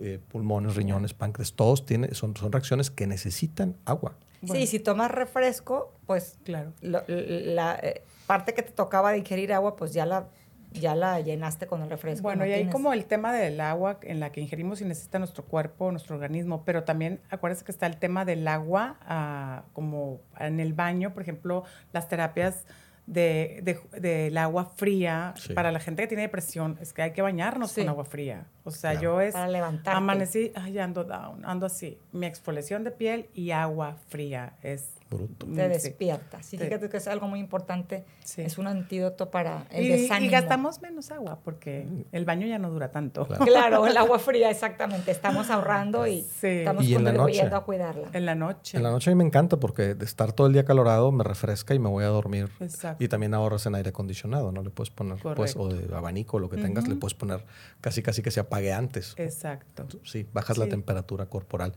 [0.02, 4.16] eh, pulmones, riñones, páncreas, todos tienen, son, son reacciones que necesitan agua.
[4.40, 4.60] Bueno.
[4.60, 6.72] Sí, si tomas refresco, pues Claro.
[6.80, 10.28] lo- la eh, parte que te tocaba de ingerir agua, pues ya la,
[10.72, 12.22] ya la llenaste con el refresco.
[12.22, 15.18] Bueno, no y hay como el tema del agua en la que ingerimos y necesita
[15.18, 20.20] nuestro cuerpo, nuestro organismo, pero también acuérdense que está el tema del agua, ah, como
[20.38, 22.64] en el baño, por ejemplo, las terapias
[23.08, 25.54] de, de- del agua fría, Sí.
[25.54, 27.80] para la gente que tiene depresión, es que hay que bañarnos Sí.
[27.80, 28.46] con agua fría.
[28.64, 29.02] O sea, Claro.
[29.02, 29.32] yo es...
[29.32, 29.96] Para levantarte.
[29.96, 31.98] Amanecí, ay, ando down, ando así.
[32.12, 34.90] Mi exfoliación de piel y agua fría es...
[35.10, 35.46] Bruto.
[35.46, 35.88] te Mm, sí.
[35.88, 36.42] despierta.
[36.42, 36.64] Sí, Sí.
[36.64, 38.04] fíjate que es algo muy importante.
[38.24, 38.42] Sí.
[38.42, 40.26] Es un antídoto para el Y, desánimo.
[40.26, 43.26] y gastamos menos agua porque el baño ya no dura tanto.
[43.26, 43.44] Claro.
[43.46, 45.10] Claro, el agua fría, exactamente.
[45.10, 46.46] Estamos ahorrando y Sí.
[46.48, 48.08] estamos Y contribuyendo a cuidarla.
[48.12, 48.76] En la noche.
[48.76, 51.24] En la noche a mí me encanta porque de estar todo el día calorado me
[51.24, 52.48] refresca y me voy a dormir.
[52.60, 53.02] Exacto.
[53.02, 54.62] Y también ahorras en aire acondicionado, ¿no?
[54.62, 57.44] Le puedes poner, pues, o de abanico, lo que tengas, le puedes poner
[57.80, 59.14] casi casi que se apague antes.
[59.16, 59.86] Exacto.
[60.04, 61.74] Sí, bajas la temperatura corporal.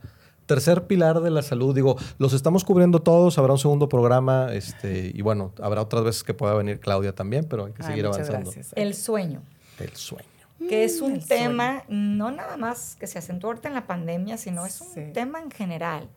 [0.52, 5.10] Tercer pilar de la salud, digo, los estamos cubriendo todos, habrá un segundo programa, este,
[5.14, 8.06] y bueno, habrá otras veces que pueda venir Claudia también, pero hay que Ay, seguir
[8.06, 8.50] avanzando.
[8.50, 8.72] gracias.
[8.76, 9.42] El sueño,
[9.78, 10.26] El sueño.
[10.68, 11.42] que es Mm, un el sueño.
[11.48, 15.00] tema no nada más que se acentuó ahorita en la pandemia, sino es un Sí.
[15.14, 16.08] tema en general.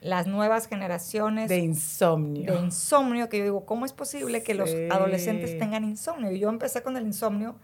[0.00, 2.52] Las nuevas generaciones de insomnio.
[2.54, 6.30] de insomnio, que yo digo, ¿cómo es posible que los adolescentes tengan insomnio?
[6.30, 7.56] Y yo empecé con el insomnio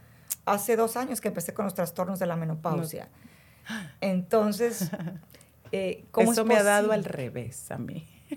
[0.44, 3.08] hace dos años que empecé con los trastornos de la menopausia.
[4.00, 4.90] Entonces,
[5.72, 8.07] eh, ¿cómo Eso es me ha dado al revés a mí.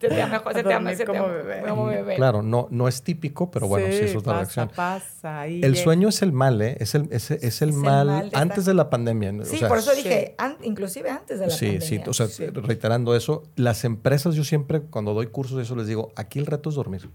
[0.00, 1.62] Se te ama, se te ama, Dormir se te como ama, bebé.
[1.68, 2.16] como bebé.
[2.16, 4.70] Claro, no, no es típico, pero bueno, sí, es otra pasa, reacción.
[4.74, 5.46] pasa.
[5.46, 5.76] El llega.
[5.84, 6.76] sueño es el mal, ¿eh?
[6.80, 9.32] Es el, es, es el Es el mal, de antes de la pandemia.
[9.40, 9.98] o Sí, sea, por eso sí.
[10.02, 11.86] dije, an- inclusive antes de la Sí, pandemia.
[11.86, 12.46] sí, o sea, Sí.
[12.46, 16.68] reiterando eso, las empresas yo siempre cuando doy cursos eso les digo, aquí el reto
[16.70, 17.08] es dormir.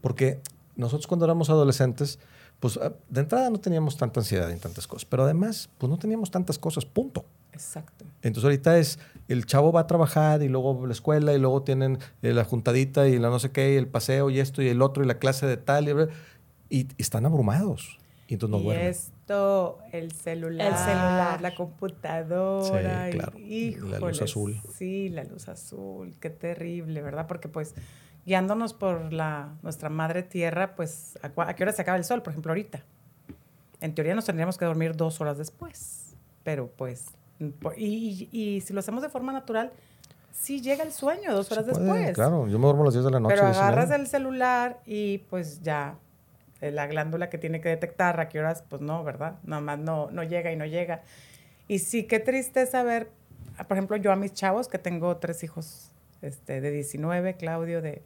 [0.00, 0.38] Porque
[0.76, 2.20] nosotros cuando éramos adolescentes,
[2.60, 5.98] pues ah, de entrada no teníamos tanta ansiedad en tantas cosas, pero además, pues no
[5.98, 7.24] teníamos tantas cosas, punto.
[7.52, 8.04] Exacto.
[8.22, 11.98] Entonces ahorita es, el chavo va a trabajar y luego la escuela y luego tienen
[12.22, 14.80] eh, la juntadita y la no sé qué, y el paseo y esto y el
[14.82, 17.98] otro y la clase de tal y, y están abrumados.
[18.28, 18.86] Y entonces no y duermen.
[18.88, 21.40] esto, el celular, El celular.
[21.40, 23.10] la computadora.
[23.10, 24.00] Sí, y- claro.
[24.00, 24.60] La luz azul.
[24.76, 26.14] Sí, la luz azul.
[26.20, 27.26] Qué terrible, ¿verdad?
[27.26, 27.74] Porque pues
[28.28, 32.22] guiándonos por la, nuestra madre tierra, pues ¿a, a qué hora se acaba el sol?
[32.22, 32.82] Por ejemplo, ahorita.
[33.80, 36.14] En teoría nos tendríamos que dormir dos horas después.
[36.44, 37.06] Pero pues,
[37.40, 39.70] y, y- y si lo hacemos de forma natural,
[40.30, 42.14] sí llega el sueño dos horas puede, después.
[42.14, 43.34] Claro, yo me duermo a las 10 de la noche.
[43.34, 45.94] Pero 10 y agarras el celular y pues ya
[46.60, 49.36] eh, la glándula que tiene que detectar a qué horas, pues no, ¿verdad?
[49.44, 51.02] Nada más no, no llega y no llega.
[51.66, 53.10] Y sí, qué triste saber,
[53.68, 58.02] por ejemplo, yo a mis chavos, que tengo tres hijos este, de 19, Claudio de,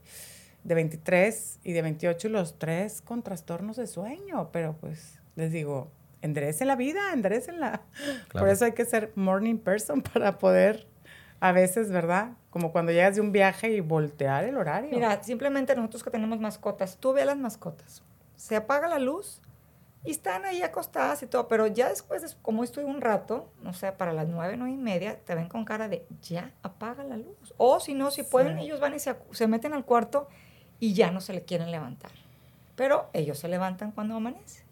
[0.65, 5.91] de 23 y de 28, los tres con trastornos de sueño, pero pues les digo,
[6.21, 7.83] enderecen la vida, enderecen la...
[7.83, 8.51] Por Claro.
[8.51, 10.87] eso hay que ser morning person para poder,
[11.41, 12.33] a veces, ¿verdad?
[12.51, 14.91] Como cuando llegas de un viaje y voltear el horario.
[14.93, 18.03] Mira, simplemente nosotros que tenemos mascotas, tú ve a las mascotas.
[18.37, 19.41] Se apaga la luz
[20.05, 23.73] y están ahí acostadas y todo, pero ya después, de, como estoy un rato, no
[23.73, 27.17] sé, para las nueve, nueve y media, te ven con cara de ya apaga la
[27.17, 27.55] luz.
[27.57, 30.29] O si no, si pueden, ellos van y se, se meten al cuarto
[30.81, 32.11] y ya no se le quieren levantar.
[32.75, 34.65] Pero ellos se levantan cuando amanece.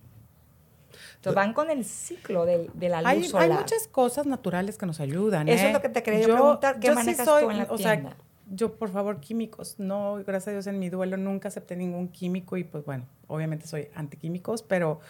[1.16, 3.50] Entonces van con el ciclo de, de la luz hay, solar.
[3.50, 5.48] hay muchas cosas naturales que nos ayudan.
[5.48, 5.66] Eso ¿eh?
[5.68, 8.16] es lo que te quería preguntar, ¿qué sí manejas tú en la o sea, tienda?
[8.50, 9.76] Yo, por favor, químicos.
[9.78, 13.66] No, gracias a Dios, en mi duelo nunca acepté ningún químico y pues bueno, obviamente
[13.66, 15.00] soy antiquímicos, pero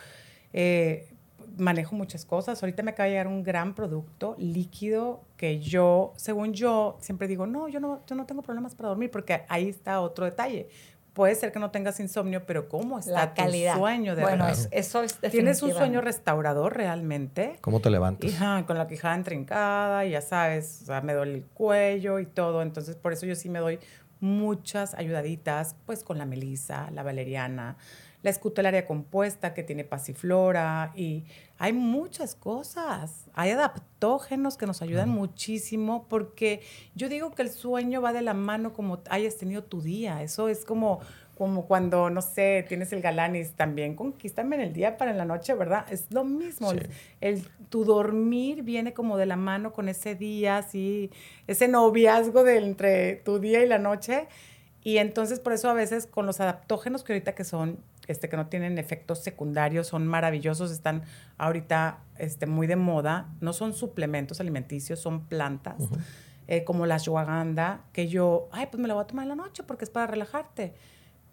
[0.52, 1.08] eh,
[1.56, 2.62] manejo muchas cosas.
[2.62, 7.46] Ahorita me acaba de llegar un gran producto líquido que yo, según yo, siempre digo,
[7.46, 10.68] no, yo no, yo no tengo problemas para dormir porque ahí está otro detalle.
[11.12, 13.74] Puede ser que no tengas insomnio, pero ¿cómo está la calidad.
[13.74, 14.60] tu sueño de bueno, verdad?
[14.60, 17.58] es- eso es ¿Tienes un sueño restaurador realmente?
[17.60, 18.30] ¿Cómo te levantas?
[18.66, 22.62] Con la quijada entrincada, y ya sabes, o sea, me duele el cuello y todo.
[22.62, 23.78] Entonces, por eso yo sí me doy
[24.20, 27.76] muchas ayudaditas, pues con la melisa, la valeriana,
[28.22, 31.24] la escutelaria compuesta que tiene pasiflora, y
[31.58, 33.26] hay muchas cosas.
[33.34, 36.60] Hay adaptógenos que nos ayudan muchísimo, porque
[36.94, 40.22] yo digo que el sueño va de la mano como hayas tenido tu día.
[40.22, 41.00] Eso es como
[41.38, 45.24] como cuando, no sé, tienes el galanis también, conquístame en el día para en la
[45.24, 45.86] noche, ¿verdad?
[45.90, 46.70] Es lo mismo.
[46.72, 46.76] Sí.
[47.22, 51.10] El, el- tu dormir viene como de la mano con ese día, así,
[51.46, 54.28] ese noviazgo de entre tu día y la noche.
[54.84, 57.78] Y entonces por eso a veces con los adaptógenos que ahorita que son,
[58.10, 61.04] este, que no tienen efectos secundarios, son maravillosos, están
[61.38, 65.88] ahorita este, muy de moda, no son suplementos alimenticios, son plantas,
[66.48, 69.36] eh, como la ashwagandha, que yo, ay, pues me la voy a tomar en la
[69.36, 70.74] noche porque es para relajarte.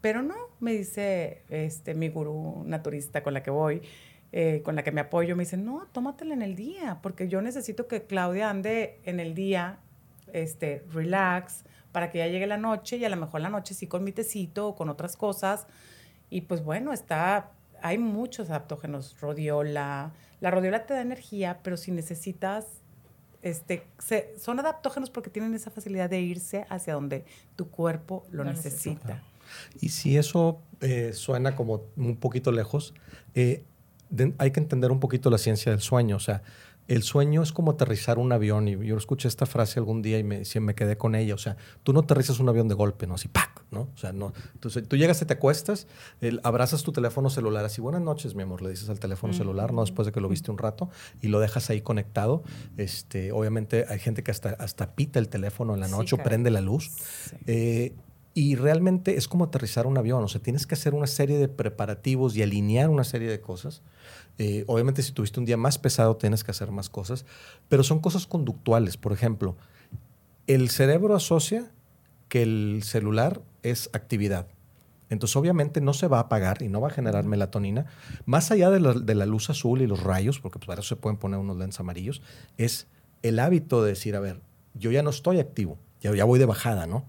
[0.01, 3.81] Pero no, me dice este, mi gurú naturista con la que voy,
[4.31, 7.41] eh, con la que me apoyo, me dice, no, tómatela en el día, porque yo
[7.41, 9.79] necesito que Claudia ande en el día,
[10.31, 13.87] este, relax, para que ya llegue la noche y a lo mejor la noche sí
[13.87, 15.65] con mi tecito o con otras cosas.
[16.29, 20.11] Y pues bueno, está, hay muchos adaptógenos, rodiola.
[20.41, 22.65] La rodiola te da energía, pero si necesitas,
[23.41, 27.23] este, se- son adaptógenos porque tienen esa facilidad de irse hacia donde
[27.55, 28.89] tu cuerpo lo, Lo necesita.
[28.91, 29.23] necesita.
[29.79, 32.93] Y si eso eh, suena como un poquito lejos,
[33.33, 33.63] eh,
[34.09, 36.17] de- hay que entender un poquito la ciencia del sueño.
[36.17, 36.41] O sea,
[36.87, 38.67] el sueño es como aterrizar un avión.
[38.67, 41.33] Y yo escuché esta frase algún día y me, me quedé con ella.
[41.35, 43.15] O sea, tú no aterrizas un avión de golpe, ¿no?
[43.15, 43.63] Así, ¡pac!
[43.69, 43.89] ¿no?
[43.93, 44.31] O sea, no.
[44.53, 45.87] Entonces, tú llegas te acuestas,
[46.21, 49.73] el- abrazas tu teléfono celular así, buenas noches, mi amor, le dices al teléfono celular,
[49.73, 49.81] ¿no?
[49.81, 50.89] Después de que lo viste un rato
[51.21, 52.43] y lo dejas ahí conectado.
[52.77, 56.19] Este, obviamente hay gente que hasta, hasta pita el teléfono en la Sí, noche o
[56.23, 56.91] prende la luz.
[57.29, 57.35] Sí.
[57.47, 57.93] Eh,
[58.33, 61.47] y realmente es como aterrizar un avión, o sea, tienes que hacer una serie de
[61.49, 63.81] preparativos y alinear una serie de cosas.
[64.37, 67.25] Eh, obviamente si tuviste un día más pesado tienes que hacer más cosas,
[67.69, 68.97] pero son cosas conductuales.
[68.97, 69.55] Por ejemplo,
[70.45, 71.71] el cerebro asocia
[72.29, 74.47] que el celular es actividad.
[75.09, 77.85] Entonces, obviamente, no se va a apagar y no va a generar melatonina.
[78.25, 80.95] Más allá de la, de la luz azul y los rayos, porque pues, para eso
[80.95, 82.21] se pueden poner unos lentes amarillos,
[82.57, 82.87] es
[83.23, 84.41] el hábito de decir, a ver,
[84.73, 87.05] yo ya no estoy activo, ya, ya voy de bajada, ¿no?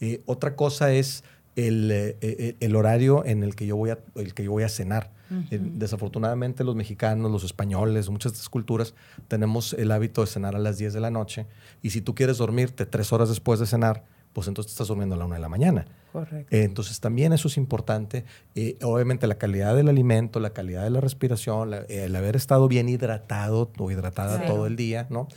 [0.00, 1.22] Eh, otra cosa es
[1.56, 4.64] el, eh, eh, el horario en el que yo voy a, el que yo voy
[4.64, 5.12] a cenar.
[5.50, 8.94] Eh, desafortunadamente los mexicanos, los españoles, muchas de estas culturas,
[9.28, 11.46] tenemos el hábito de cenar a las 10 de la noche
[11.82, 15.14] y si tú quieres dormirte tres horas después de cenar, pues entonces te estás durmiendo
[15.14, 15.86] a la una de la mañana.
[16.12, 16.54] Correcto.
[16.54, 18.24] Eh, entonces también eso es importante.
[18.56, 22.66] Eh, obviamente la calidad del alimento, la calidad de la respiración, la- el haber estado
[22.68, 24.54] bien hidratado o hidratada Claro.
[24.54, 25.28] todo el día, ¿no?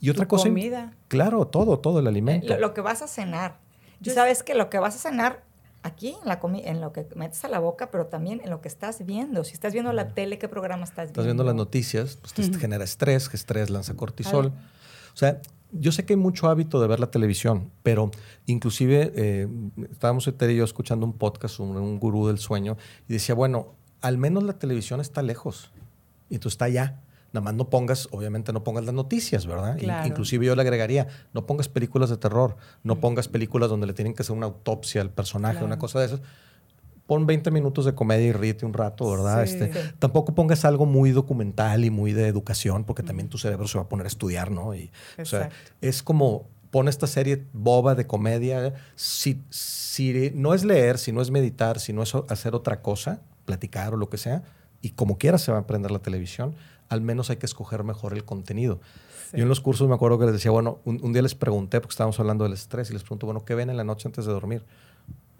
[0.00, 0.44] Y otra Tu cosa...
[0.48, 0.94] comida.
[1.08, 2.48] Claro, todo, todo el alimento.
[2.54, 3.58] Lo, lo que vas a cenar.
[4.00, 5.42] Yo sabes que lo que vas a cenar
[5.82, 8.68] aquí en, la en lo que metes a la boca, pero también en lo que
[8.68, 9.44] estás viendo.
[9.44, 11.12] Si estás viendo la tele, ¿qué programa estás viendo?
[11.12, 14.52] Estás viendo las noticias, pues te genera estrés, que estrés lanza cortisol.
[15.12, 15.40] O sea,
[15.72, 18.10] yo sé que hay mucho hábito de ver la televisión, pero
[18.46, 19.48] inclusive eh,
[19.90, 22.76] estábamos Ted y yo escuchando un podcast sobre un gurú del sueño
[23.08, 25.70] y decía, bueno, al menos la televisión está lejos
[26.28, 27.00] y tú está allá.
[27.32, 29.78] Nada más no pongas, obviamente no pongas las noticias, ¿verdad?
[29.78, 30.06] Claro.
[30.08, 34.14] Inclusive yo le agregaría, no pongas películas de terror, no pongas películas donde le tienen
[34.14, 35.66] que hacer una autopsia al personaje, Claro.
[35.66, 36.20] una cosa de esas.
[37.06, 39.44] Pon 20 minutos de comedia y ríete un rato, ¿verdad?
[39.46, 39.54] Sí.
[39.60, 39.72] Este.
[39.98, 43.84] Tampoco pongas algo muy documental y muy de educación, porque también tu cerebro se va
[43.84, 44.74] a poner a estudiar, ¿no?
[44.74, 44.90] Y,
[45.20, 45.72] o sea, Exacto.
[45.80, 48.74] es como pon esta serie boba de comedia.
[48.94, 53.22] Si, si no es leer, si no es meditar, si no es hacer otra cosa,
[53.44, 54.44] platicar o lo que sea,
[54.80, 56.54] y como quiera se va a prender la televisión,
[56.90, 58.80] al menos hay que escoger mejor el contenido.
[59.30, 59.38] Sí.
[59.38, 61.80] Yo en los cursos me acuerdo que les decía, bueno, un, un día les pregunté,
[61.80, 64.26] porque estábamos hablando del estrés, y les pregunto, bueno, ¿qué ven en la noche antes
[64.26, 64.64] de dormir?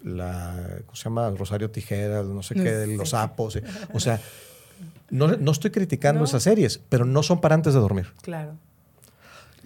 [0.03, 1.29] La, ¿cómo se llama?
[1.31, 3.57] Rosario Tijeras, no sé qué, los sapos.
[3.57, 3.63] eh.
[3.93, 4.19] O sea,
[5.11, 6.25] no, no estoy criticando No.
[6.25, 8.07] esas series, pero no son para antes de dormir.
[8.21, 8.55] Claro.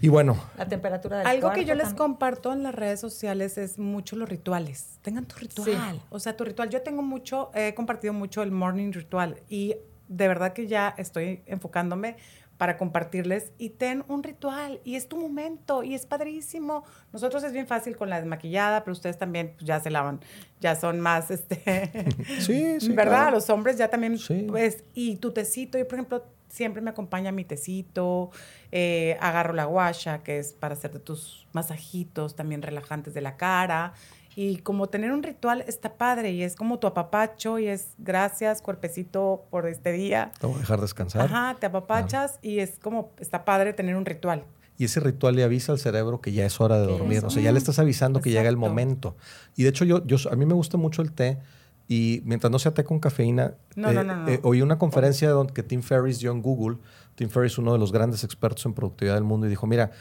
[0.01, 1.97] Y bueno, La temperatura del Algo que yo les también.
[1.97, 4.97] comparto en las redes sociales es mucho los rituales.
[5.01, 6.01] Tengan tu ritual.
[6.09, 6.69] O sea, tu ritual.
[6.69, 9.75] Yo tengo mucho, he compartido mucho el morning ritual y
[10.07, 12.17] de verdad que ya estoy enfocándome
[12.57, 16.85] para compartirles y ten un ritual y es tu momento y es padrísimo.
[17.11, 20.21] Nosotros es bien fácil con la desmaquillada, pero ustedes también pues, ya se lavan,
[20.61, 21.91] ya son más, este,
[22.39, 23.11] Sí, sí, ¿verdad?
[23.23, 23.31] claro.
[23.35, 24.45] Los hombres ya también, Sí.
[24.49, 28.31] pues, y tu tecito, yo por ejemplo siempre me acompaña mi tecito,
[28.71, 33.91] eh, agarro la guasha, que es para hacerte tus masajitos también relajantes de la cara.
[34.35, 38.61] Y como tener un ritual está padre y es como tu apapacho y es gracias,
[38.61, 40.31] cuerpecito, por este día.
[40.39, 41.21] te voy a dejar descansar.
[41.25, 44.43] Ajá, te apapachas y es como, está padre tener un ritual.
[44.77, 47.23] Y ese ritual le avisa al cerebro que ya es hora de dormir.
[47.23, 49.15] O sea, ya le estás avisando que llega el momento.
[49.55, 51.39] Y de hecho, yo, yo, a mí me gusta mucho el té.
[51.87, 54.27] Y mientras no sea té con cafeína, No, eh, no, no, no.
[54.27, 56.79] eh, oí una conferencia donde que Tim Ferriss dio en Google.
[57.13, 59.91] Tim Ferriss, uno de los grandes expertos en productividad del mundo, y dijo, mira,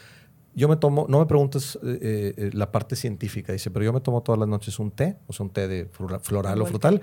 [0.55, 4.01] yo me tomo, no me preguntes eh, eh, la parte científica, dice, pero yo me
[4.01, 7.03] tomo todas las noches un té, o sea, un té de flora- floral o frutal,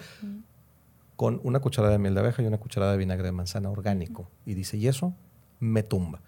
[1.16, 4.30] con una cucharada de miel de abeja y una cucharada de vinagre de manzana orgánico.
[4.46, 5.14] Y dice, y eso
[5.60, 6.22] me tumba.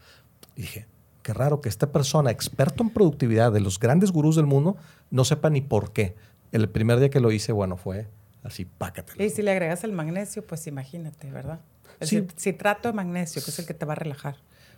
[0.55, 0.85] Y dije,
[1.23, 4.77] qué raro que esta persona, experto en productividad de los grandes gurús del mundo,
[5.09, 6.15] no sepa ni por qué.
[6.51, 8.07] El primer día que lo hice, bueno, fue
[8.43, 9.23] así, pácate.
[9.23, 11.59] Y si le agregas el magnesio, pues imagínate, ¿verdad?
[11.99, 12.17] El Sí.
[12.17, 14.35] cit- citrato de magnesio, que es el que te va a relajar.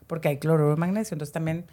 [0.07, 1.65] Porque hay cloruro de magnesio, entonces también,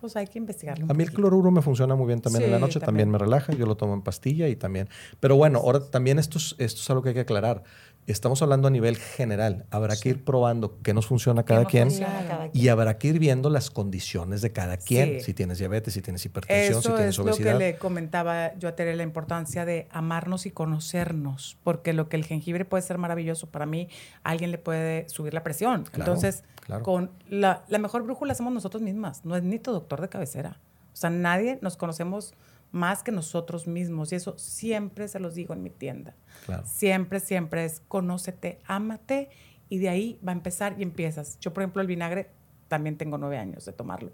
[0.00, 0.86] pues hay que investigarlo.
[0.88, 3.06] A mí el cloruro me funciona muy bien también en la noche, también.
[3.06, 3.10] también.
[3.10, 4.88] me relaja, yo lo tomo en pastilla y también.
[5.20, 7.62] Pero bueno, ahora también esto es, esto es algo que hay que aclarar.
[8.06, 9.66] Estamos hablando a nivel general.
[9.70, 12.50] Habrá que ir probando qué nos funciona a ¿Qué cada quien funciona a cada y
[12.50, 12.70] quien?
[12.70, 15.18] habrá que ir viendo las condiciones de cada quien.
[15.18, 15.26] Sí.
[15.26, 17.58] Si tienes diabetes, si tienes hipertensión, si Eso tienes es lo que obesidad.
[17.58, 22.24] le comentaba yo a Tere, la importancia de amarnos y conocernos, porque lo que el
[22.24, 23.88] jengibre puede ser maravilloso para mí,
[24.22, 25.82] a alguien le puede subir la presión.
[25.84, 26.84] Claro, Entonces, claro.
[26.84, 30.60] con la, la mejor brújula somos nosotros mismas, no es ni tu doctor de cabecera.
[30.92, 32.34] O sea, nadie nos conocemos
[32.72, 36.14] más que nosotros mismos y eso siempre se los digo en mi tienda.
[36.44, 36.64] Claro.
[36.66, 39.30] Siempre, siempre es conócete, ámate
[39.68, 41.38] y de ahí va a empezar y empiezas.
[41.40, 42.30] Yo, por ejemplo, el vinagre
[42.68, 44.10] también tengo nueve años de tomarlo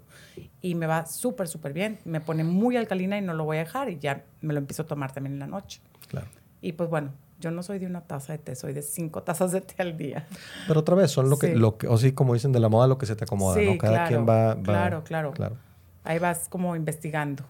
[0.61, 1.99] y me va súper, súper bien.
[2.05, 4.83] Me pone muy alcalina y no lo voy a dejar y ya me lo empiezo
[4.83, 5.81] a tomar también en la noche.
[6.07, 6.27] Claro.
[6.61, 9.51] Y pues bueno, yo no soy de una taza de té, soy de cinco tazas
[9.51, 10.27] de té al día.
[10.67, 11.55] Pero otra vez, son lo que, Sí.
[11.55, 13.65] lo que, o sí, como dicen de la moda, lo que se te acomoda, Sí,
[13.65, 13.77] ¿no?
[13.77, 15.31] Cada claro, quien va, va- claro, claro.
[15.33, 15.57] claro.
[16.05, 17.43] Ahí vas como investigando.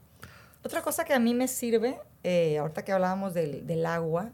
[0.66, 4.32] Otra cosa que a mí me sirve, eh, ahorita que hablábamos del, del agua,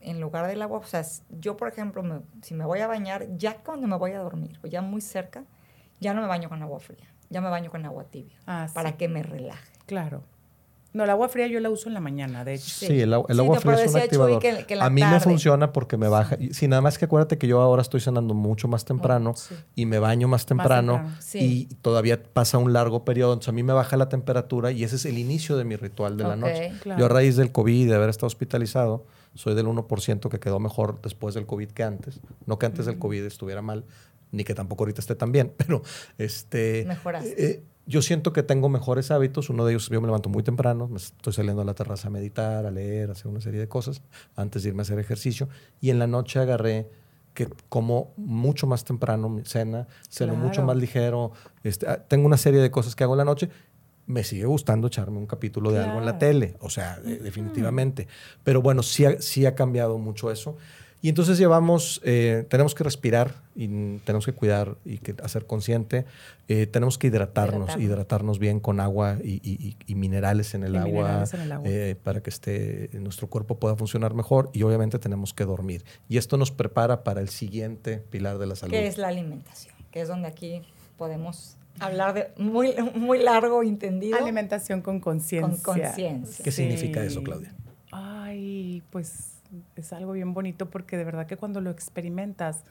[0.00, 3.26] en lugar del agua, o sea, yo, por ejemplo, me- si me voy a bañar,
[3.36, 5.44] ya cuando me voy a dormir, o ya muy cerca,
[6.00, 8.90] ya no me baño con agua fría, ya me baño con agua tibia, Ah, para
[8.90, 8.96] sí.
[8.96, 9.72] que me relaje.
[9.86, 10.22] Claro.
[10.94, 12.68] No, el agua fría yo la uso en la mañana, de hecho.
[12.86, 14.38] Sí, el, agua- el Sí, agua fría es un activador.
[14.40, 15.20] que- que a mí me tarde.
[15.20, 16.36] funciona porque me baja.
[16.38, 19.36] y- Sí, nada más que acuérdate que yo ahora estoy cenando mucho más temprano Oh,
[19.36, 19.54] sí.
[19.74, 21.38] y me baño más temprano, temprano, sí.
[21.70, 23.32] y todavía pasa un largo periodo.
[23.32, 26.16] Entonces a mí me baja la temperatura y ese es el inicio de mi ritual
[26.18, 26.72] de la noche.
[26.82, 27.00] claro.
[27.00, 30.60] Yo a raíz del COVID y de haber estado hospitalizado, soy del 1% que quedó
[30.60, 32.20] mejor después del COVID que antes.
[32.44, 33.84] No que antes del COVID estuviera mal,
[34.30, 35.82] ni que tampoco ahorita esté tan bien, pero
[36.18, 36.84] este...
[36.86, 37.44] Mejoraste.
[37.50, 39.50] eh, yo siento que tengo mejores hábitos.
[39.50, 42.10] Uno de ellos, yo me levanto muy temprano, me estoy saliendo a la terraza a
[42.10, 44.02] meditar, a leer, a hacer una serie de cosas
[44.36, 45.48] antes de irme a hacer ejercicio.
[45.80, 46.88] Y en la noche agarré
[47.34, 50.66] que como mucho más temprano mi cena, ceno mucho Claro.
[50.66, 51.32] más ligero.
[51.64, 53.48] Este, ah, tengo una serie de cosas que hago en la noche.
[54.06, 56.18] Me sigue gustando echarme un capítulo de algo en la Claro.
[56.18, 58.06] tele, o sea, de- definitivamente.
[58.44, 60.56] Pero bueno, sí ha, sí ha cambiado mucho eso.
[61.02, 66.06] Y entonces llevamos, eh, tenemos que respirar y tenemos que cuidar y que hacer consciente.
[66.46, 71.24] Eh, tenemos que hidratarnos, hidratarnos, hidratarnos, bien con agua y, y, minerales en el agua,
[71.32, 71.68] en el agua.
[71.68, 74.50] Eh, para que esté, nuestro cuerpo pueda funcionar mejor.
[74.52, 75.84] Y obviamente tenemos que dormir.
[76.08, 78.70] Y esto nos prepara para el siguiente pilar de la salud.
[78.70, 80.62] Que es la alimentación, que es donde aquí
[80.96, 84.18] podemos hablar de muy, muy largo, entendido.
[84.18, 85.62] Alimentación con conciencia.
[85.64, 86.44] Con conciencia.
[86.44, 87.52] ¿Qué significa eso, Claudia?
[87.90, 89.31] Ay, pues
[89.76, 92.64] es algo bien bonito porque de verdad que cuando lo experimentas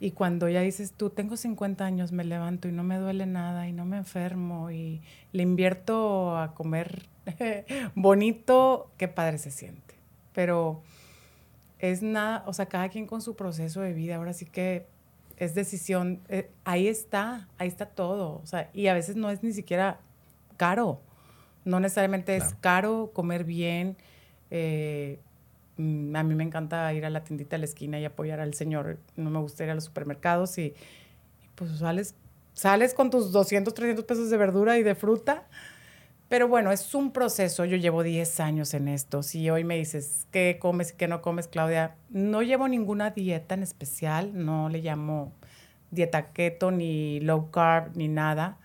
[0.00, 3.66] y cuando ya dices tú, tengo 50 años, me levanto y no me duele nada
[3.68, 7.06] y no me enfermo y le invierto a comer
[7.96, 9.94] bonito, qué padre se siente.
[10.34, 10.82] Pero
[11.80, 14.86] es nada, o sea, cada quien con su proceso de vida, ahora sí que
[15.36, 19.42] es decisión, eh, ahí está, ahí está todo, o sea, y a veces no es
[19.42, 20.00] ni siquiera
[20.56, 21.00] caro,
[21.64, 23.96] no necesariamente es caro comer bien,
[24.50, 25.20] eh,
[25.78, 28.98] a mí me encanta ir a la tiendita de la esquina y apoyar al señor.
[29.16, 30.74] No me gusta ir a los supermercados y,
[31.54, 32.14] pues sales,
[32.52, 35.46] sales con tus 200, 300 pesos de verdura y de fruta.
[36.28, 37.64] Pero bueno, es un proceso.
[37.64, 39.22] Yo llevo 10 años en esto.
[39.22, 43.54] Si hoy me dices qué comes y qué no comes, Claudia, no llevo ninguna dieta
[43.54, 44.32] en especial.
[44.34, 45.32] No le llamo
[45.90, 48.58] dieta keto ni low carb ni nada.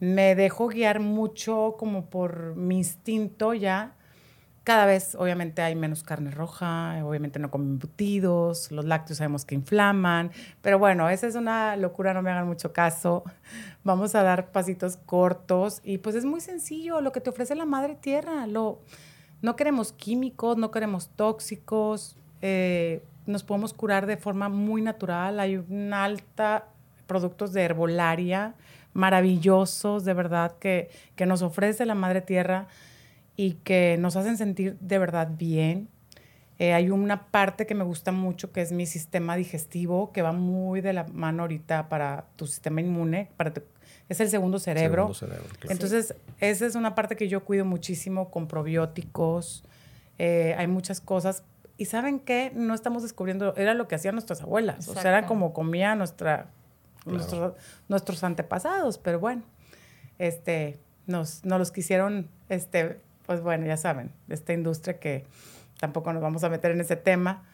[0.00, 3.94] Me dejo guiar mucho como por mi instinto ya
[4.68, 9.54] cada vez, obviamente, hay menos carne roja, obviamente no comen embutidos, los lácteos sabemos que
[9.54, 13.24] inflaman, pero bueno, esa es una locura, no me hagan mucho caso.
[13.82, 17.64] Vamos a dar pasitos cortos y pues es muy sencillo lo que te ofrece la
[17.64, 18.46] madre tierra.
[18.46, 18.82] Lo,
[19.40, 25.40] no queremos químicos, no queremos tóxicos, eh, nos podemos curar de forma muy natural.
[25.40, 26.66] Hay una alta
[27.06, 28.54] productos de herbolaria
[28.92, 32.68] maravillosos, de verdad, que, que nos ofrece la madre tierra
[33.38, 35.88] y que nos hacen sentir de verdad bien.
[36.58, 40.32] Eh, hay una parte que me gusta mucho que es mi sistema digestivo, que va
[40.32, 43.52] muy de la mano ahorita para tu sistema inmune, para
[44.08, 45.12] es el segundo cerebro.
[45.68, 49.62] Entonces, esa es una parte que yo cuido muchísimo con probióticos.
[50.18, 51.44] Eh, hay muchas cosas.
[51.76, 52.50] Y ¿saben qué?
[52.56, 54.88] No estamos descubriendo, era lo que hacían nuestras abuelas.
[54.88, 56.50] O sea, era como comía nuestra,
[57.06, 57.54] nuestros,
[57.88, 58.98] nuestros antepasados.
[58.98, 59.44] Pero bueno,
[60.18, 65.26] este, nos, nos los quisieron este, pues bueno, ya saben, esta industria que
[65.78, 67.44] tampoco nos vamos a meter en ese tema.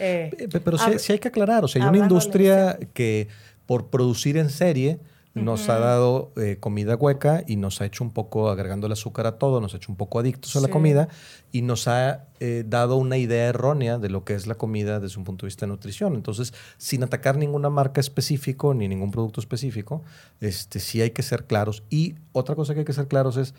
[0.00, 3.28] Eh, pero sí, hay que aclarar, o sea, hay una industria que
[3.64, 4.98] por producir en serie
[5.34, 9.28] nos ha dado eh, comida hueca y nos ha hecho un poco, agregando el azúcar
[9.28, 11.08] a todo, nos ha hecho un poco adictos a la comida
[11.52, 15.16] y nos ha eh, dado una idea errónea de lo que es la comida desde
[15.18, 16.16] un punto de vista de nutrición.
[16.16, 20.02] Entonces, sin atacar ninguna marca específico ni ningún producto específico,
[20.40, 21.84] este, sí hay que ser claros.
[21.88, 23.54] Y otra cosa que hay que ser claros es,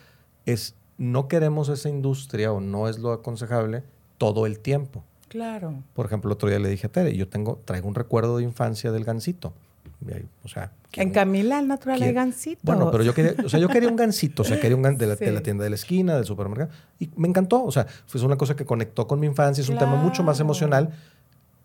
[0.46, 3.84] es no queremos esa industria o no es lo aconsejable
[4.18, 5.04] todo el tiempo.
[5.28, 5.84] Claro.
[5.94, 8.44] Por ejemplo, el otro día le dije a Tere, yo tengo, traigo un recuerdo de
[8.44, 9.54] infancia del gansito.
[10.44, 12.62] O sea, en Camila al natural hay gansito.
[12.64, 14.98] Bueno, pero yo quería, o sea, yo quería un gansito, o sea, quería un gan
[14.98, 16.70] de, la, tienda de la esquina, del supermercado.
[17.00, 17.64] Y me encantó.
[17.64, 20.40] O sea, fue una cosa que conectó con mi infancia, es un tema mucho más
[20.40, 20.94] emocional,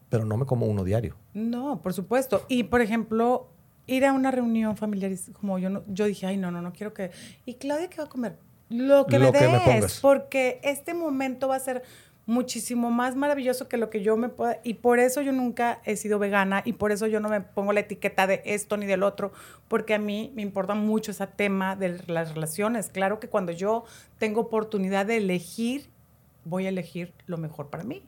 [0.08, 1.16] pero no me como uno diario.
[1.34, 2.44] No, por supuesto.
[2.48, 3.48] Y por ejemplo,
[3.86, 6.94] ir a una reunión familiar, como yo no, yo dije, ay, no, no, no quiero
[6.94, 7.10] que.
[7.44, 8.36] ¿Y Claudia qué va a comer?
[8.70, 11.82] Lo que me des, porque este momento va a ser
[12.30, 14.60] muchísimo más maravilloso que lo que yo me pueda.
[14.62, 17.72] Y por eso yo nunca he sido vegana y por eso yo no me pongo
[17.72, 19.32] la etiqueta de esto ni del otro,
[19.66, 22.88] porque a mí me importa mucho ese tema de las relaciones.
[22.88, 23.84] Claro que cuando yo
[24.18, 25.90] tengo oportunidad de elegir,
[26.44, 28.04] voy a elegir lo mejor para mí.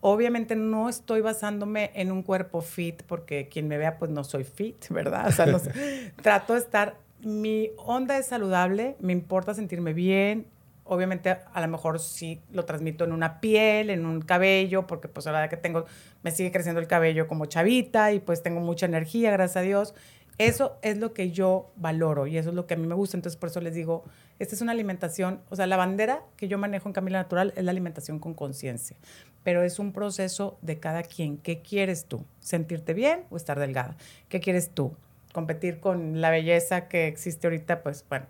[0.00, 4.42] Obviamente no estoy basándome en un cuerpo fit, porque quien me vea, pues no soy
[4.44, 5.28] fit, ¿verdad?
[5.28, 5.60] O sea, no
[6.22, 10.46] trato de estar mi onda es saludable, me importa sentirme bien.
[10.84, 15.26] Obviamente, a lo mejor sí lo transmito en una piel, en un cabello, porque pues
[15.26, 15.86] a la que tengo,
[16.22, 19.94] me sigue creciendo el cabello como chavita y pues tengo mucha energía, gracias a Dios.
[20.36, 23.16] Eso es lo que yo valoro y eso es lo que a mí me gusta.
[23.16, 24.04] Entonces, por eso les digo,
[24.38, 27.64] esta es una alimentación, o sea, la bandera que yo manejo en Camila Natural es
[27.64, 28.96] la alimentación con conciencia,
[29.44, 31.38] pero es un proceso de cada quien.
[31.38, 32.24] ¿Qué quieres tú?
[32.40, 33.96] ¿Sentirte bien o estar delgada?
[34.28, 34.96] ¿Qué quieres tú?
[35.34, 38.26] Competir con la belleza que existe ahorita, pues bueno,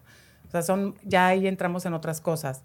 [0.48, 2.64] o sea, son, ya ahí entramos en otras cosas.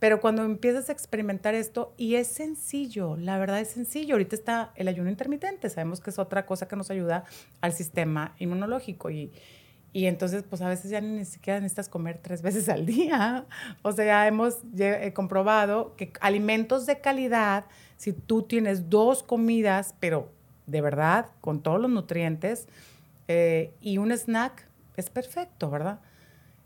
[0.00, 4.72] Pero cuando empiezas a experimentar esto, y es sencillo, la verdad es sencillo, ahorita está
[4.74, 7.24] el ayuno intermitente, sabemos que es otra cosa que nos ayuda
[7.60, 9.30] al sistema inmunológico y,
[9.92, 13.46] y entonces, pues a veces ya ni siquiera necesitas comer tres veces al día.
[13.82, 14.58] O sea, ya hemos
[15.12, 17.66] comprobado que alimentos de calidad,
[17.96, 20.32] si tú tienes dos comidas, pero
[20.66, 22.66] de verdad, con todos los nutrientes,
[23.28, 26.00] eh, y un snack es perfecto, ¿verdad?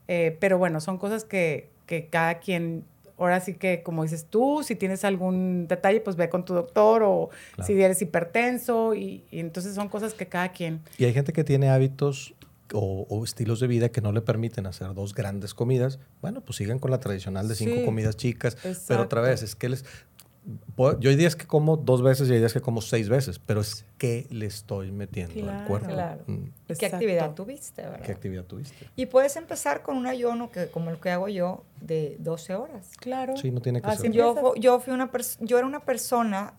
[0.06, 2.84] Eh, pero bueno, son cosas que, que, cada quien,
[3.18, 7.02] ahora sí que, como dices tú, si tienes algún detalle, pues ve con tu doctor
[7.04, 7.66] o Claro.
[7.66, 10.80] si eres hipertenso y, y entonces son cosas que cada quien...
[10.96, 12.34] Y hay gente que tiene hábitos
[12.72, 15.98] o, o estilos de vida que no le permiten hacer dos grandes comidas.
[16.20, 18.56] Bueno, pues sigan con la tradicional de cinco Sí, comidas chicas.
[18.86, 19.84] Pero otra vez, es que les...
[20.76, 23.38] puedo- Yo hay días que como dos veces y hay días que como seis veces,
[23.38, 25.66] pero es que le estoy metiendo al Claro.
[25.68, 25.88] cuerpo.
[25.88, 26.22] Claro.
[26.26, 26.96] Mm, ¿Qué Exacto.
[26.96, 28.00] actividad tuviste, verdad?
[28.00, 28.88] ¿Qué actividad tuviste?
[28.96, 32.90] Y puedes empezar con un ayuno que, como el que hago yo, de 12 horas.
[32.98, 33.36] Claro.
[33.36, 34.12] Sí, no tiene que Así ser.
[34.12, 36.54] Yo, yo, fui una yo era una persona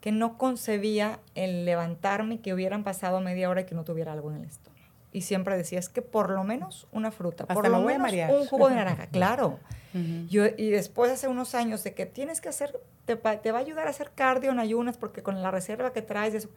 [0.00, 4.30] que no concebía el levantarme que hubieran pasado media hora y que no tuviera algo
[4.30, 4.79] en el estómago.
[5.12, 8.32] Y siempre decía, es que por lo menos una fruta, Hasta por lo menos marear.
[8.32, 9.58] un jugo de naranja, claro.
[9.92, 10.26] Ujú.
[10.28, 13.58] Yo, y después hace unos años de que tienes que hacer, te, va- te va
[13.58, 16.48] a ayudar a hacer cardio en ayunas porque con la reserva que traes, de eso,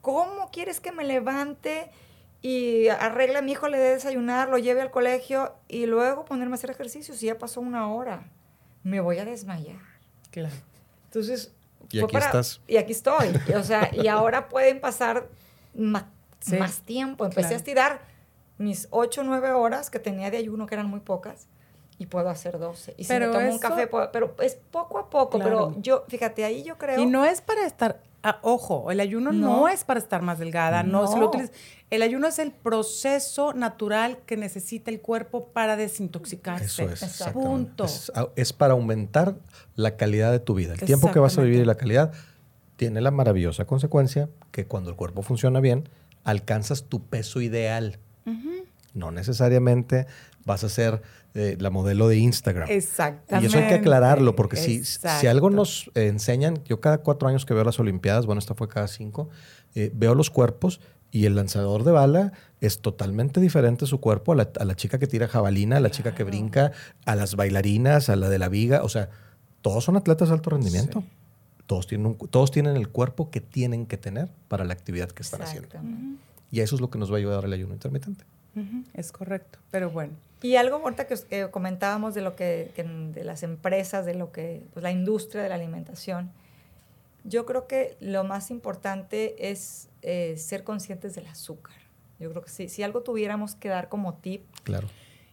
[0.00, 1.90] ¿cómo quieres que me levante
[2.40, 6.54] y arregle a mi hijo, le dé desayunar, lo lleve al colegio y luego ponerme
[6.54, 8.28] a hacer ejercicio si ya pasó una hora?
[8.84, 9.80] Me voy a desmayar.
[10.30, 10.54] Claro.
[11.06, 11.52] Entonces,
[11.90, 12.60] Y fue aquí estás.
[12.68, 13.32] Y aquí estoy.
[13.56, 15.26] O sea, y ahora pueden pasar
[16.40, 17.24] Sí, más tiempo.
[17.24, 17.54] Empecé claro.
[17.54, 18.00] a estirar
[18.58, 21.46] mis 8 o 9 horas que tenía de ayuno, que eran muy pocas,
[21.98, 22.94] y puedo hacer 12.
[22.96, 25.38] Y si Pero me tomo un eso- café, puedo- pero es poco a poco.
[25.38, 25.68] Claro.
[25.70, 27.00] Pero yo, fíjate, ahí yo creo...
[27.00, 29.60] Y no es para estar, ah, ojo, el ayuno no.
[29.60, 29.68] No.
[29.68, 31.26] es para estar más delgada, no, si lo No.
[31.28, 31.52] utilizas-
[31.90, 36.84] el ayuno es el proceso natural que necesita el cuerpo para desintoxicarse.
[36.84, 37.22] Eso es.
[37.32, 37.84] Punto.
[37.84, 39.34] Es, a- es para aumentar
[39.74, 40.74] la calidad de tu vida.
[40.74, 42.12] El tiempo que vas a vivir y la calidad
[42.76, 45.88] tiene la maravillosa consecuencia que cuando el cuerpo funciona bien,
[46.24, 47.98] alcanzas tu peso ideal.
[48.94, 50.06] No necesariamente
[50.44, 51.02] vas a ser
[51.34, 52.68] eh, la modelo de Instagram.
[52.70, 53.46] Exactamente.
[53.46, 57.46] Y eso hay que aclararlo, porque si, si algo nos enseñan, yo cada cuatro años
[57.46, 59.28] que veo las Olimpiadas, bueno, esta fue cada cinco,
[59.74, 64.36] eh, veo los cuerpos y el lanzador de bala es totalmente diferente su cuerpo a
[64.36, 66.72] la, a la chica que tira jabalina, a la chica que brinca,
[67.06, 68.82] a las bailarinas, a la de la viga.
[68.82, 69.10] O sea,
[69.62, 71.04] todos son atletas de alto rendimiento.
[71.68, 75.08] Todos, tienen un cu- todos tienen el cuerpo que tienen que tener para la actividad
[75.10, 75.66] que están haciendo.
[75.68, 76.20] Exactamente.
[76.50, 78.24] Y eso es lo que nos va a ayudar el ayuno intermitente.
[78.94, 80.14] Es correcto, pero bueno.
[80.42, 84.14] Y algo ahorita que, os- que comentábamos de lo que, que de las empresas, de
[84.14, 86.30] lo que, pues la industria de la alimentación,
[87.24, 91.76] yo creo que lo más importante es eh, ser conscientes del azúcar.
[92.18, 94.88] Yo creo que sí, si algo tuviéramos que dar como tip, Claro.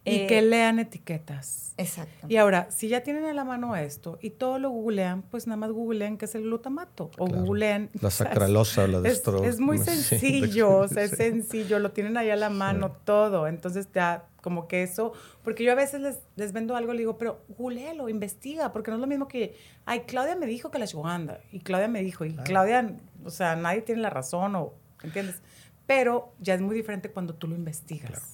[0.06, 1.74] Y eh, que lean etiquetas.
[1.76, 2.26] exacto.
[2.28, 5.56] Y ahora, si ya tienen a la mano esto y todo lo googlean, pues nada
[5.56, 7.10] más googleen qué es el glutamato.
[7.18, 7.42] O Claro.
[7.44, 7.90] googleen.
[8.00, 9.42] La sacralosa, la Es, destro.
[9.44, 13.46] es muy sencillo, o sea, es sencillo, lo tienen ahí a la mano todo.
[13.48, 17.18] Entonces ya como que eso, porque yo a veces les, les vendo algo, le digo,
[17.18, 20.84] pero googlealo, investiga, porque no es lo mismo que, ay, Claudia me dijo que la
[20.84, 22.44] ashwagandha, y Claudia me dijo, y Claro.
[22.44, 25.42] Claudia, o sea, nadie tiene la razón, o, ¿entiendes?
[25.88, 28.10] Pero ya es muy diferente cuando tú lo investigas.
[28.10, 28.26] Claro.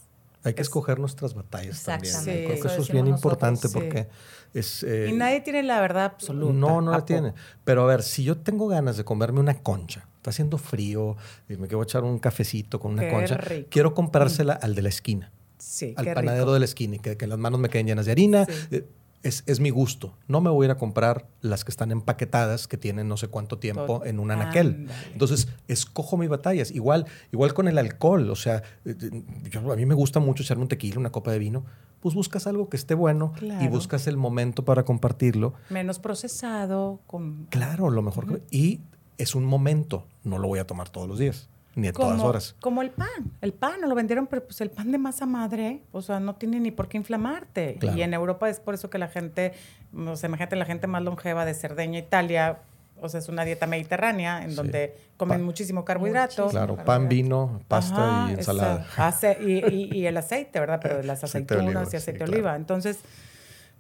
[0.45, 2.05] Hay que Es- escoger nuestras batallas también.
[2.13, 3.89] Exactamente, Yo Creo que eso eso es bien importante nosotros, sí.
[3.91, 4.09] porque
[4.55, 4.83] es...
[4.83, 6.53] eh, y nadie tiene la verdad absoluta.
[6.53, 7.33] No, no ¿a la tiene.
[7.65, 11.17] Pero a ver, si yo tengo ganas de comerme una concha, está haciendo frío,
[11.49, 13.69] y me quiero echar un cafecito con una Qué concha, rico.
[13.71, 16.53] quiero comprársela al de la esquina, Sí, al qué panadero rico.
[16.55, 18.45] de la esquina, y que, que las manos me queden llenas de harina.
[18.45, 18.53] Sí.
[18.73, 18.87] Eh,
[19.23, 20.15] Es, es mi gusto.
[20.27, 23.29] No me voy a ir a comprar las que están empaquetadas, que tienen no sé
[23.29, 24.89] cuánto tiempo en un anaquel.
[25.13, 26.71] Entonces, escojo mis batallas.
[26.73, 28.31] Igual, igual con el alcohol.
[28.31, 31.31] O sea, eh, eh, yo- a mí me gusta mucho echarme un tequila, una copa
[31.31, 31.65] de vino.
[32.01, 35.55] Pues buscas algo que esté bueno y buscas el momento para compartirlo.
[35.71, 37.47] Menos procesado, con...
[37.49, 38.27] Claro, lo mejor.
[38.27, 38.81] que- Y
[39.19, 40.09] es un momento.
[40.25, 42.55] No lo voy a tomar todos los días, ni a todas como, horas.
[42.61, 43.09] como el pan.
[43.41, 46.35] El pan, no lo vendieron, pero pues el pan de masa madre, o sea, no
[46.35, 47.77] tiene ni por qué inflamarte.
[47.81, 47.97] Claro.
[47.97, 49.53] Y en Europa es por eso que la gente,
[49.97, 52.59] o sea, imagínate la gente más longeva de Cerdeña, Italia,
[53.01, 54.57] o sea, es una dieta mediterránea en Sí.
[54.57, 56.49] donde comen muchísimo carbohidrato.
[56.49, 56.87] Claro, carbohidrato.
[56.87, 58.87] pan, vino, pasta Ajá, y ensalada.
[59.09, 60.79] esa- y, y- y el aceite, ¿verdad?
[60.81, 62.55] Pero las Aceite aceitunas oliva, y aceite de oliva.
[62.55, 63.01] Entonces,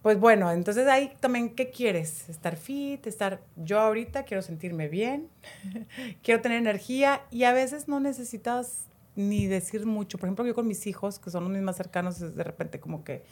[0.02, 2.28] pues bueno, entonces ahí también, ¿qué quieres?
[2.28, 3.40] Estar fit, estar...
[3.56, 5.28] Yo ahorita quiero sentirme bien,
[6.22, 10.18] quiero tener energía y a veces no necesitas ni decir mucho.
[10.18, 13.04] Por ejemplo, yo con mis hijos, que son los mis más cercanos, de repente como
[13.04, 13.22] que,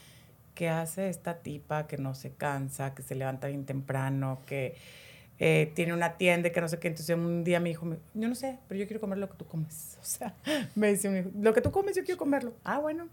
[0.54, 4.76] ¿qué hace esta tipa que no se cansa, que se levanta bien temprano, que
[5.40, 6.86] eh, tiene una tienda, que no sé qué?
[6.86, 9.36] Entonces un día mi hijo me yo no sé, pero yo quiero comer lo que
[9.36, 9.98] tú comes.
[10.00, 10.36] O sea,
[10.76, 12.54] me dice mi hijo, lo que tú comes yo quiero comerlo.
[12.62, 13.08] Ah, bueno,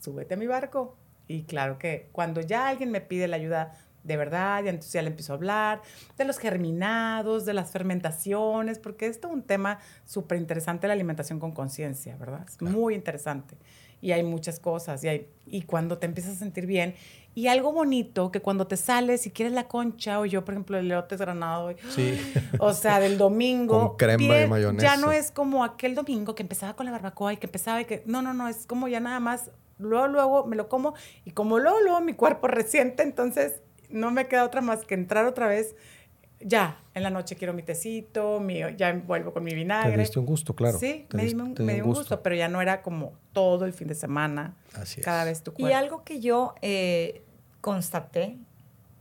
[0.00, 0.96] súbete a mi barco.
[1.32, 3.72] Y claro que cuando ya alguien me pide la ayuda
[4.04, 5.80] de verdad, ya entonces ya le empiezo a hablar
[6.18, 11.38] de los germinados, de las fermentaciones, porque esto es un tema súper interesante, la alimentación
[11.40, 12.44] con conciencia, ¿verdad?
[12.46, 13.56] Es muy interesante.
[14.00, 16.96] Y hay muchas cosas, y, hay, y cuando te empiezas a sentir bien,
[17.36, 20.76] y algo bonito, que cuando te sales, si quieres la concha, o yo, por ejemplo,
[20.76, 22.18] el elote granado, y- Sí.
[22.58, 23.90] o sea, del domingo.
[23.90, 24.86] Con crema y mayonesa.
[24.86, 27.84] Ya no es como aquel domingo que empezaba con la barbacoa y que empezaba y
[27.84, 28.02] que.
[28.04, 29.50] No, no, no, es como ya nada más.
[29.88, 33.60] Luego, luego me lo como y como luego, luego mi cuerpo resiente, entonces
[33.90, 35.74] no me queda otra más que entrar otra vez.
[36.44, 39.92] Ya, en la noche quiero mi tecito, mi, ya vuelvo con mi vinagre.
[39.92, 40.76] Te diste un gusto, claro.
[40.78, 42.60] Sí, Te me, diste- di un, te me dio dio un gusto, pero ya no
[42.60, 45.04] era como todo el fin de semana, Así es.
[45.04, 45.68] cada vez tu cuerpo.
[45.68, 47.22] Y algo que yo eh,
[47.60, 48.38] constaté,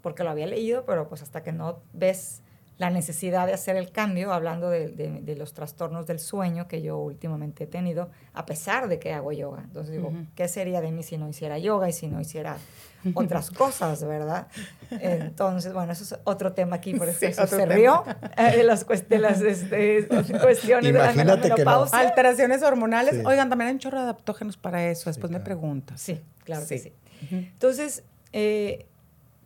[0.03, 2.43] porque lo había leído, pero pues hasta que no ves
[2.81, 6.81] la necesidad de hacer el cambio, hablando de, de- de los trastornos del sueño que
[6.81, 9.61] yo últimamente he tenido, a pesar de que hago yoga.
[9.63, 10.11] Entonces digo.
[10.33, 12.57] ¿qué sería de mí si no hiciera yoga y si no hiciera
[13.13, 14.47] otras cosas, verdad?
[14.89, 18.03] Entonces, bueno, eso es otro tema aquí, por eso Sí, se rió
[18.37, 20.07] eh, de las, cuest- de las este,
[20.41, 21.55] cuestiones de la Imagínate que no.
[21.57, 21.99] menopausia.
[21.99, 23.15] Alteraciones hormonales.
[23.15, 23.21] Sí.
[23.25, 25.09] Oigan, también hay un chorro de adaptógenos para eso.
[25.09, 25.45] Después me claro.
[25.45, 26.01] preguntas.
[26.01, 26.93] Sí, claro que Sí.
[27.25, 27.35] Ujú.
[27.35, 28.03] Entonces,
[28.33, 28.87] eh,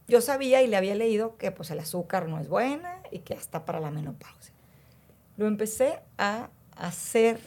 [0.08, 3.34] yo sabía y le había leído que pues el azúcar no es buena y que
[3.34, 4.53] hasta para la menopausia.
[5.38, 7.39] Lo empecé a hacer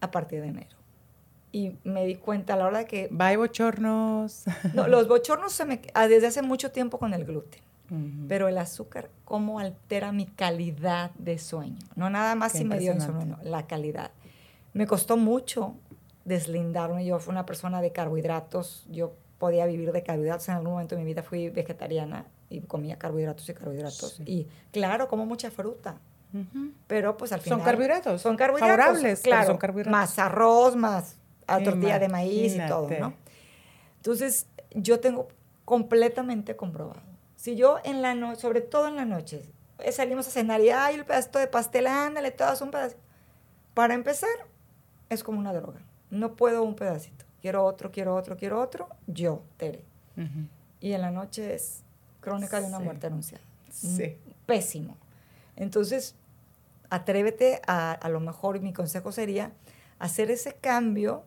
[0.00, 0.76] a partir de enero.
[1.50, 3.08] Y me di cuenta a la hora de que...
[3.10, 4.44] Bye, bochornos.
[4.74, 5.80] no, los bochornos se me...
[5.94, 7.62] ah, Desde hace mucho tiempo con el gluten.
[8.28, 11.78] Pero el azúcar, ¿cómo altera mi calidad de sueño?
[11.94, 14.10] No nada más Qué si me dio insomnio, no, la calidad.
[14.72, 15.74] Me costó mucho
[16.24, 17.04] deslindarme.
[17.04, 18.84] Yo fui una persona de carbohidratos.
[18.90, 19.14] Yo
[19.44, 20.48] podía vivir de carbohidratos.
[20.48, 24.14] En algún momento de mi vida fui vegetariana y comía carbohidratos y carbohidratos.
[24.14, 24.22] Sí.
[24.24, 25.98] Y claro, como mucha fruta.
[26.86, 27.58] Pero pues al final...
[27.58, 28.22] Son carbohidratos.
[28.22, 28.74] Son carbohidratos.
[28.74, 29.46] Favorables, claro.
[29.48, 29.92] son carbohidratos.
[29.92, 31.16] Más arroz, más
[31.46, 32.88] a tortilla de maíz y todo.
[32.98, 33.12] ¿no?
[33.96, 35.28] Entonces, yo tengo
[35.66, 37.02] completamente comprobado.
[37.36, 39.42] Si yo en la noche, sobre todo en la noche,
[39.78, 43.02] eh, salimos a cenar y ay, el pedacito de pastel, ándale, todas un pedacito.
[43.74, 44.30] Para empezar,
[45.10, 45.82] es como una droga.
[46.08, 47.23] No puedo un pedacito.
[47.44, 48.88] Quiero otro, quiero otro, quiero otro.
[49.06, 49.84] Yo, Tere.
[50.16, 50.48] Ujú.
[50.80, 51.82] Y en la noche es
[52.22, 52.84] crónica de una Sí.
[52.84, 53.44] muerte anunciada.
[53.70, 54.16] Sí.
[54.46, 54.96] Pésimo.
[55.54, 56.14] Entonces,
[56.88, 59.52] atrévete a, a lo mejor, mi consejo sería
[59.98, 61.22] hacer ese cambio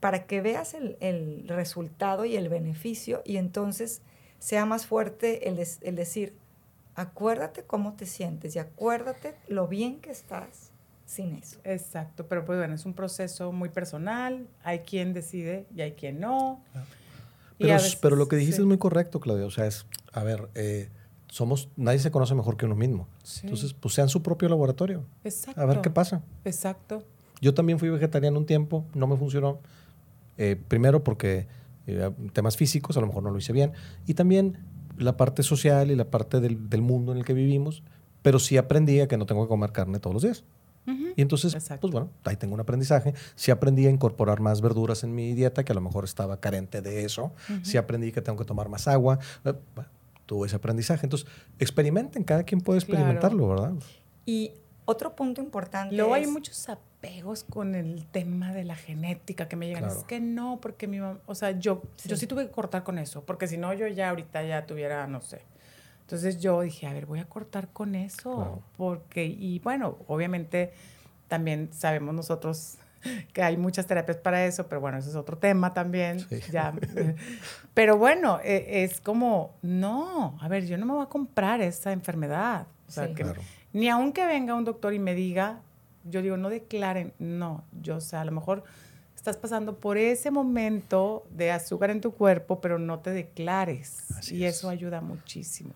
[0.00, 4.00] para que veas el, el resultado y el beneficio y entonces
[4.38, 6.34] sea más fuerte el, des- el decir,
[6.94, 10.70] acuérdate cómo te sientes y acuérdate lo bien que estás
[11.06, 11.58] sin eso.
[11.64, 14.46] Exacto, pero pues bueno, es un proceso muy personal.
[14.62, 16.62] Hay quien decide y hay quien no.
[17.58, 18.62] Y Pero, veces- lo que dijiste sí.
[18.62, 19.46] es muy correcto, Claudia.
[19.46, 20.88] O sea, es, a ver, eh,
[21.28, 23.06] somos, nadie se conoce mejor que uno mismo.
[23.22, 23.40] Sí.
[23.44, 25.04] Entonces, pues sean su propio laboratorio.
[25.24, 25.60] Exacto.
[25.60, 26.22] A ver qué pasa.
[26.44, 27.04] Exacto.
[27.40, 29.60] Yo también fui vegetariano un tiempo, no me funcionó.
[30.38, 31.46] Eh, primero porque
[31.86, 33.72] eh, temas físicos, a lo mejor no lo hice bien.
[34.06, 34.58] Y también
[34.98, 37.82] la parte social y la parte del, del mundo en el que vivimos.
[38.22, 40.44] Pero sí aprendí a que no tengo que comer carne todos los días.
[40.86, 41.82] Y entonces, Exacto.
[41.82, 43.14] pues bueno, ahí tengo un aprendizaje.
[43.36, 46.82] Sí aprendí a incorporar más verduras en mi dieta, que a lo mejor estaba carente
[46.82, 47.32] de eso.
[47.62, 49.18] Sí aprendí que tengo que tomar más agua.
[49.44, 49.88] Eh, bueno,
[50.26, 51.06] tuve ese aprendizaje.
[51.06, 51.28] Entonces,
[51.58, 52.92] experimenten, cada quien puede Claro.
[52.94, 53.72] experimentarlo, ¿verdad?
[54.26, 54.52] Y
[54.86, 59.66] otro punto importante Luego hay muchos apegos con el tema de la genética que me
[59.66, 59.84] llegan.
[59.84, 59.98] Claro.
[60.00, 62.08] Es que no, porque mi mamá, o sea, yo sí.
[62.10, 65.06] yo sí tuve que cortar con eso, porque si no yo ya ahorita ya tuviera,
[65.06, 65.40] no sé.
[66.04, 68.62] Entonces yo dije, a ver, voy a cortar con eso, Claro.
[68.76, 70.72] porque, y bueno, obviamente
[71.28, 72.76] también sabemos nosotros
[73.32, 76.20] que hay muchas terapias para eso, pero bueno, ese es otro tema también.
[76.20, 76.40] Sí.
[76.52, 76.72] Ya.
[77.74, 81.92] pero bueno, e- es como, no, a ver, yo no me voy a comprar esa
[81.92, 82.66] enfermedad.
[82.88, 83.14] O sea, Sí.
[83.14, 83.40] que Claro.
[83.72, 85.60] ni aunque venga un doctor y me diga,
[86.04, 88.62] yo digo, no declaren, no, yo, o sea, a lo mejor
[89.16, 94.04] estás pasando por ese momento de azúcar en tu cuerpo, pero no te declares.
[94.18, 94.56] Así y es.
[94.58, 95.72] eso ayuda muchísimo.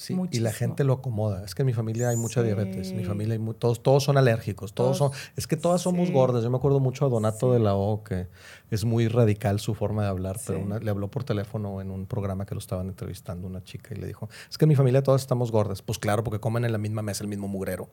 [0.00, 1.44] Sí, y la gente lo acomoda.
[1.44, 2.46] Es que en mi familia hay mucha Sí.
[2.46, 2.90] diabetes.
[2.90, 4.72] En mi familia hay todos, todos son alérgicos.
[4.72, 5.32] Todos, Todos- son.
[5.36, 6.14] Es que todas somos sí.
[6.14, 6.42] gordas.
[6.42, 8.28] Yo me acuerdo mucho a Donato de la O, que
[8.70, 12.06] es muy radical su forma de hablar, pero una- le habló por teléfono en un
[12.06, 15.02] programa que lo estaban entrevistando una chica y le dijo: Es que en mi familia
[15.02, 15.82] todas estamos gordas.
[15.82, 17.90] Pues claro, porque comen en la misma mesa el mismo mugrero.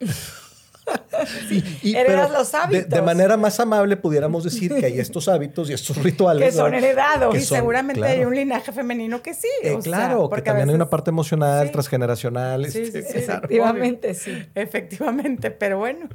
[1.82, 3.02] Y- Heredas pero los de- De, hábitos.
[3.04, 6.44] manera más amable pudiéramos decir que hay estos hábitos y estos rituales.
[6.50, 7.32] Que son heredados.
[7.34, 8.18] Que y son- seguramente claro.
[8.20, 9.46] hay un linaje femenino que sí.
[9.62, 11.72] Eh, o claro, que porque también hay una parte emocional, Sí.
[11.72, 12.66] transgeneracional.
[12.70, 12.98] Sí, este.
[13.18, 14.46] Efectivamente, sí.
[14.54, 16.08] Efectivamente, pero bueno.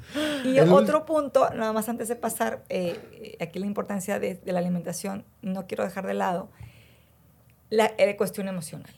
[0.43, 4.51] Y El- otro punto, nada más antes de pasar, eh, aquí la importancia de, de
[4.51, 6.49] la alimentación, no quiero dejar de lado
[7.70, 8.91] la eh, cuestión emocional.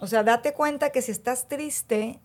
[0.00, 2.18] O sea, date cuenta que si estás triste,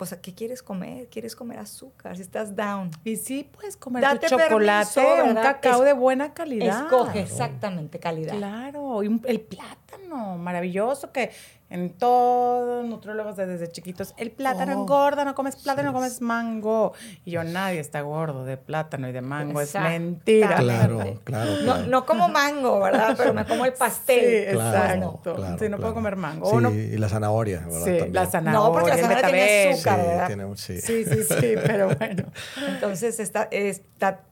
[0.00, 1.08] pues ¿a qué quieres comer?
[1.10, 2.16] ¿Quieres comer azúcar?
[2.16, 2.90] Si estás down.
[3.04, 6.84] Y sí puedes comer Date tu chocolate, permiso, un cacao Es- de buena calidad.
[6.86, 8.34] Escoge exactamente calidad.
[8.34, 11.30] Claro, y un- el plátano, maravilloso, que
[11.70, 15.92] en todos nutriólogos de- desde chiquitos, el plátano Oh, engorda, no comes plátano, sí.
[15.92, 16.92] no comes mango.
[17.24, 20.56] Y yo, nadie está gordo de plátano y de mango, es mentira.
[20.56, 21.50] Claro, claro.
[21.52, 21.86] No, claro.
[21.86, 23.14] no como mango, ¿verdad?
[23.16, 24.46] Pero me como el pastel.
[24.48, 25.34] Sí, Claro, exacto.
[25.36, 26.50] claro, Sí, no puedo comer mango.
[26.50, 27.78] Sí, no- y la zanahoria, ¿verdad?
[27.84, 28.12] Sí, También.
[28.14, 30.00] la zanahoria, No, porque la zanahoria tiene azúcar.
[30.00, 30.26] Sí, ¿verdad?
[30.26, 30.80] tiene sí.
[30.80, 32.24] Sí, sí, sí, pero bueno.
[32.68, 34.22] Entonces, está, está-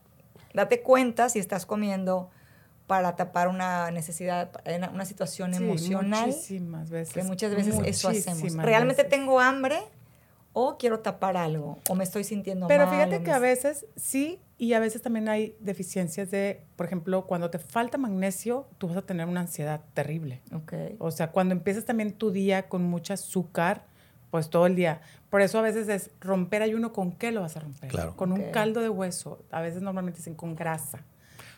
[0.53, 2.31] date cuenta si estás comiendo
[2.89, 6.25] para tapar una necesidad, una, una situación Sí, emocional.
[6.29, 7.13] Muchísimas veces.
[7.13, 8.39] Que muchas veces eso hacemos.
[8.39, 9.15] muchísimas Realmente veces.
[9.15, 9.77] tengo hambre
[10.53, 12.95] o quiero tapar algo o me estoy sintiendo Pero mal.
[12.95, 16.87] fíjate o que me- a veces sí y a veces también hay deficiencias de, por
[16.87, 20.41] ejemplo, cuando te falta magnesio, tú vas a tener una ansiedad terrible.
[20.51, 20.73] Ok.
[20.97, 23.85] O sea, cuando empiezas también tu día con mucha azúcar,
[24.31, 24.99] pues todo el día.
[25.29, 27.87] Por eso a veces es romper ayuno, ¿con qué lo vas a romper?
[27.91, 28.15] Claro.
[28.15, 29.43] Con un caldo de hueso.
[29.51, 31.05] A veces normalmente dicen con grasa.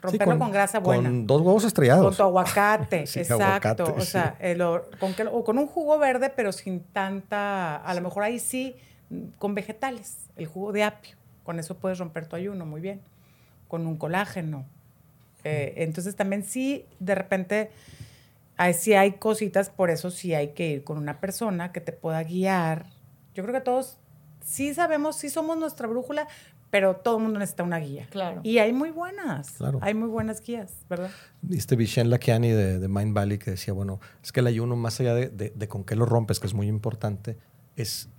[0.04, 1.10] Sí, Romperlo con, grasa buena.
[1.10, 2.18] Con dos huevos Con estrellados.
[2.18, 3.44] tu aguacate, Sí, exacto.
[3.44, 4.08] aguacate, o sí.
[4.08, 4.60] sea, el
[5.00, 8.76] con que- o con un jugo verde, pero sin tanta, a lo mejor ahí sí,
[9.38, 11.16] con vegetales, el jugo de apio.
[11.44, 13.02] Con eso puedes romper tu ayuno muy bien.
[13.68, 14.66] Con un colágeno.
[15.44, 17.72] Eh, entonces también sí, de repente,
[18.58, 21.92] ahí sí hay cositas, por eso sí hay que ir con una persona que te
[21.92, 22.86] pueda guiar.
[23.34, 23.98] Yo creo que todos
[24.44, 26.28] sí sabemos, sí somos nuestra brújula,
[26.72, 28.08] pero todo el mundo necesita una guía.
[28.10, 28.42] Claro.
[28.44, 29.78] Y hay muy buenas, Claro.
[29.84, 31.12] hay muy buenas guías, ¿verdad?
[31.44, 35.00] Viste Vishen Lakiani de, de Mind Valley que decía, bueno, es que el ayuno, más
[35.00, 37.38] allá de, de- de con qué lo rompes, que es muy importante,
[37.76, 38.10] es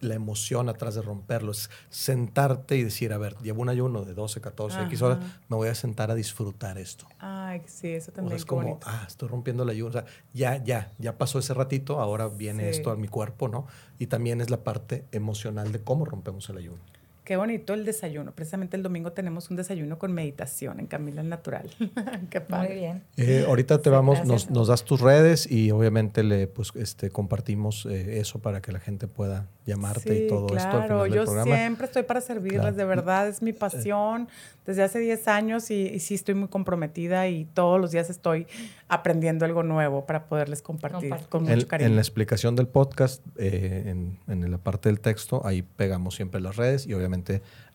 [0.00, 1.52] la emoción atrás de romperlo.
[1.52, 5.40] Es sentarte y decir, a ver, llevo un ayuno de 12, 14, X horas, Ajá.
[5.48, 7.06] me voy a sentar a disfrutar esto.
[7.20, 8.86] Ay, sí, eso O también sea, es como, bonito.
[8.90, 9.90] ah, estoy rompiendo el ayuno.
[9.90, 10.04] O sea,
[10.34, 12.78] ya, ya, ya pasó ese ratito, ahora viene Sí.
[12.80, 13.68] esto a mi cuerpo, ¿no?
[14.00, 16.80] Y también es la parte emocional de cómo rompemos el ayuno.
[17.24, 18.32] Qué bonito el desayuno.
[18.32, 21.70] Precisamente el domingo tenemos un desayuno con meditación en Camila el Natural.
[22.30, 22.68] qué padre.
[22.70, 23.02] Muy bien.
[23.16, 27.10] Eh, ahorita te Sí, vamos, nos, nos das tus redes y obviamente le pues este
[27.10, 30.82] compartimos eh, eso para que la gente pueda llamarte y todo esto claro.
[30.82, 31.56] final del Yo programa.
[31.56, 32.76] siempre estoy para servirles, Claro.
[32.76, 34.26] de verdad, es mi pasión
[34.66, 38.48] desde hace 10 años y, y sí estoy muy comprometida y todos los días estoy
[38.88, 41.28] aprendiendo algo nuevo para poderles compartir Compartir.
[41.28, 41.88] con En, mucho cariño.
[41.90, 46.40] en la explicación del podcast, eh, en, en la parte del texto, ahí pegamos siempre
[46.40, 47.12] las redes y obviamente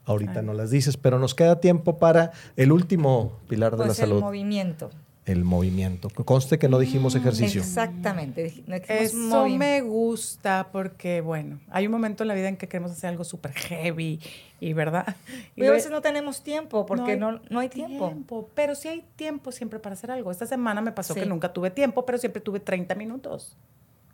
[0.05, 0.45] ahorita Ay.
[0.45, 4.07] no las dices, pero nos queda tiempo para el último pilar de la Pues el
[4.07, 4.89] salud, movimiento.
[5.25, 6.09] el movimiento.
[6.09, 7.59] Conste que no dijimos ejercicio.
[7.61, 8.53] Exactamente.
[8.67, 12.55] no dijimos Eso movi- me gusta porque, bueno, hay un momento en la vida en
[12.55, 14.21] que queremos hacer algo súper heavy
[14.61, 15.15] y, ¿verdad?
[15.57, 18.13] Y a lo- veces no tenemos tiempo porque no, no hay, tiempo.
[18.55, 20.31] Pero sí hay tiempo siempre para hacer algo.
[20.31, 21.19] Esta semana me pasó Sí.
[21.19, 23.57] que nunca tuve tiempo, pero siempre tuve 30 minutos.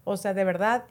[0.06, 0.86] O sea, de verdad.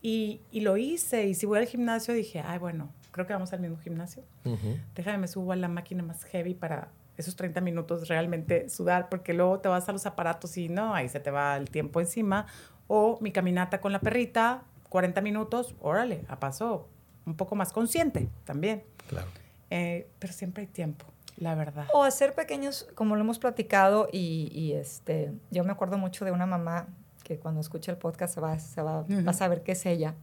[0.00, 1.26] Y, y lo hice.
[1.26, 4.24] Y si voy al gimnasio, dije, ay, bueno, creo que vamos al mismo gimnasio.
[4.44, 4.76] Ujú.
[4.96, 9.32] Déjame, me subo a la máquina más heavy para esos 30 minutos realmente sudar, porque
[9.34, 12.46] luego te vas a los aparatos y no, ahí se te va el tiempo encima.
[12.88, 16.88] O mi caminata con la perrita, 40 minutos, órale, a paso,
[17.24, 18.82] un poco más consciente también.
[19.08, 19.28] Claro.
[19.70, 21.06] Eh, pero siempre hay tiempo,
[21.36, 21.86] la verdad.
[21.94, 26.32] O hacer pequeños, como lo hemos platicado, y, y, este, yo me acuerdo mucho de
[26.32, 26.88] una mamá
[27.22, 29.24] que cuando escucha el podcast se va, se va, Ujú.
[29.24, 30.14] va a saber qué es ella.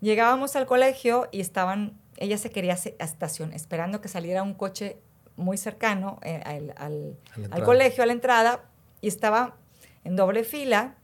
[0.00, 4.98] Llegábamos al colegio y estaban, ella se quería a estación, esperando que saliera un coche
[5.36, 6.42] muy cercano eh,
[6.76, 7.16] al,
[7.64, 8.64] colegio, a la entrada,
[9.00, 9.56] y estaba
[10.04, 10.96] en doble fila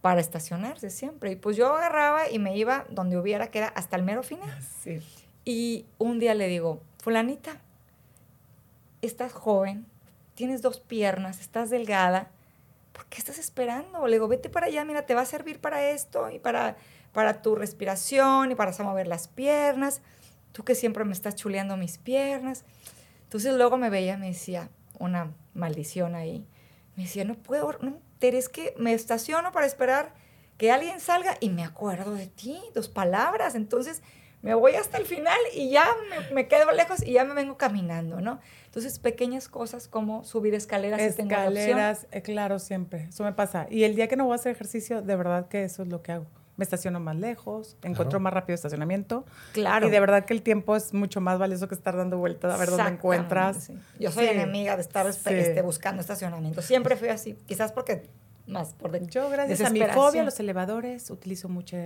[0.00, 1.32] para estacionarse siempre.
[1.32, 4.50] Y pues yo agarraba y me iba donde hubiera, que era hasta el mero final.
[4.82, 5.00] Sí.
[5.44, 7.60] Y un día le digo, fulanita,
[9.02, 9.86] estás joven,
[10.34, 12.30] tienes dos piernas, estás delgada,
[12.92, 14.06] ¿por qué estás esperando?
[14.06, 16.76] Le digo, vete para allá, mira, te va a servir para esto y para,
[17.16, 20.02] para tu respiración y para mover las piernas.
[20.52, 22.66] Tú que siempre me estás chuleando mis piernas.
[23.22, 26.46] Entonces luego me veía, me decía, una maldición ahí.
[26.94, 30.12] Me decía, no puedo, no, es que me estaciono para esperar
[30.58, 33.54] que alguien salga y me acuerdo de ti, tus palabras.
[33.54, 34.02] Entonces
[34.42, 37.56] me voy hasta el final y ya me, me quedo lejos y ya me vengo
[37.56, 38.40] caminando, ¿no?
[38.66, 41.00] Entonces, pequeñas cosas como subir escaleras.
[41.00, 41.56] si tengo la opción.
[41.56, 43.06] Escaleras, eh, claro, siempre.
[43.08, 43.66] Eso me pasa.
[43.70, 46.02] Y el día que no voy a hacer ejercicio, de verdad que eso es lo
[46.02, 46.26] que hago.
[46.56, 48.20] Me estaciono más lejos, encuentro Claro.
[48.20, 49.24] más rápido estacionamiento.
[49.52, 49.88] Claro.
[49.88, 52.56] Y de verdad que el tiempo es mucho más valioso que estar dando vueltas a
[52.56, 53.64] ver dónde encuentras.
[53.64, 53.78] sí.
[54.00, 54.30] Yo soy Sí.
[54.32, 55.20] enemiga de estar Sí.
[55.34, 56.62] este, buscando estacionamiento.
[56.62, 58.08] Siempre fui así, quizás porque
[58.46, 61.76] más por de Yo, gracias a mi fobia a los elevadores, utilizo mucho.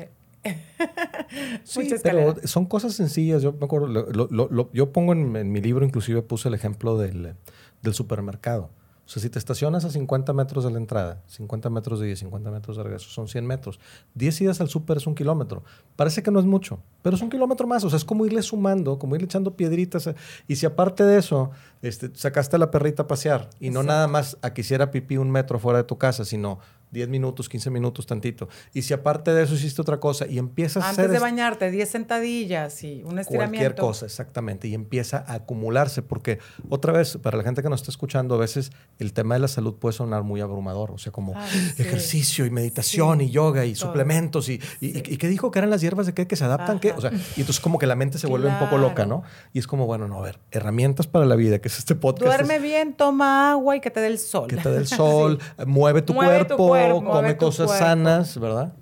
[1.65, 3.43] Sí, pero son cosas sencillas.
[3.43, 6.49] Yo me acuerdo, lo- lo- lo- lo- yo pongo en, en mi libro, inclusive puse
[6.49, 7.35] el ejemplo del,
[7.83, 8.71] del supermercado.
[9.11, 12.15] O sea, si te estacionas a 50 metros de la entrada, 50 metros de ida,
[12.15, 13.81] 50 metros de regreso, son 100 metros.
[14.15, 15.65] 10 idas al súper es un kilómetro.
[15.97, 17.83] Parece que no es mucho, pero es un kilómetro más.
[17.83, 20.11] O sea, es como irle sumando, como irle echando piedritas.
[20.47, 21.51] Y si aparte de eso,
[21.83, 23.87] este, sacaste a la perrita a pasear y no Exacto.
[23.89, 26.61] nada más a que hiciera pipí un metro fuera de tu casa, sino
[26.91, 28.49] 10 minutos, 15 minutos, tantito.
[28.75, 31.05] Y si aparte de eso hiciste otra cosa y empiezas a hacer...
[31.07, 33.59] Antes de bañarte, 10 sentadillas y un estiramiento.
[33.59, 34.69] Cualquier cosa, exactamente.
[34.69, 36.39] Y empieza a acumularse, porque
[36.69, 39.49] otra vez, para la gente que nos está escuchando, a veces el tema de la
[39.49, 40.91] salud puede sonar muy abrumador.
[40.91, 41.83] O sea, como Ay, sí.
[41.83, 43.27] ejercicio y meditación Sí.
[43.27, 43.87] y yoga y Todo.
[43.89, 44.49] suplementos.
[44.49, 46.27] Y, y, y- ¿y qué dijo que eran las hierbas de qué?
[46.27, 46.81] Que se adaptan.
[46.81, 46.93] ¿Qué?
[46.93, 49.07] O sea, y entonces como que la mente se vuelve un poco loca.
[49.07, 49.23] ¿no?
[49.53, 52.27] Y es como, bueno, no, a ver, herramientas para la vida, que es este podcast.
[52.27, 54.49] Duerme es bien, toma agua y que te dé el sol.
[54.49, 57.85] que te dé el sol, mueve tu Mueve tu cuerpo, cuerpo, come cosas cuerpo.
[57.85, 58.73] sanas, ¿verdad?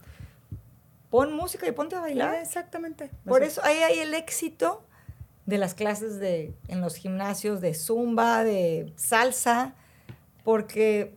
[1.11, 2.35] Pon música y ponte a bailar.
[2.37, 3.11] Exactamente.
[3.25, 4.83] Por eso ahí hay el éxito
[5.47, 9.75] de las clases de, en los gimnasios de zumba, de salsa,
[10.45, 11.17] porque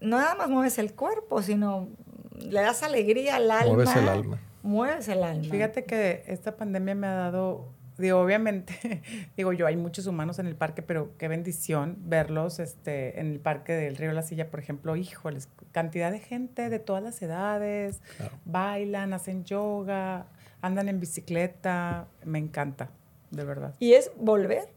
[0.00, 1.88] no nada más mueves el cuerpo, sino
[2.38, 3.74] le das alegría al alma.
[3.74, 4.38] Mueves el alma.
[4.62, 5.44] Mueves el alma.
[5.50, 7.66] Fíjate que esta pandemia me ha dado,
[7.98, 9.02] digo, obviamente,
[9.36, 13.40] digo yo, hay muchos humanos en el parque, pero qué bendición verlos este, en el
[13.40, 17.20] parque del Río de la Silla, por ejemplo, híjoles, cantidad de gente de todas las
[17.22, 18.38] edades, Claro.
[18.44, 20.26] bailan, hacen yoga,
[20.60, 22.90] andan en bicicleta, me encanta,
[23.30, 23.74] de verdad.
[23.78, 24.68] Y es volver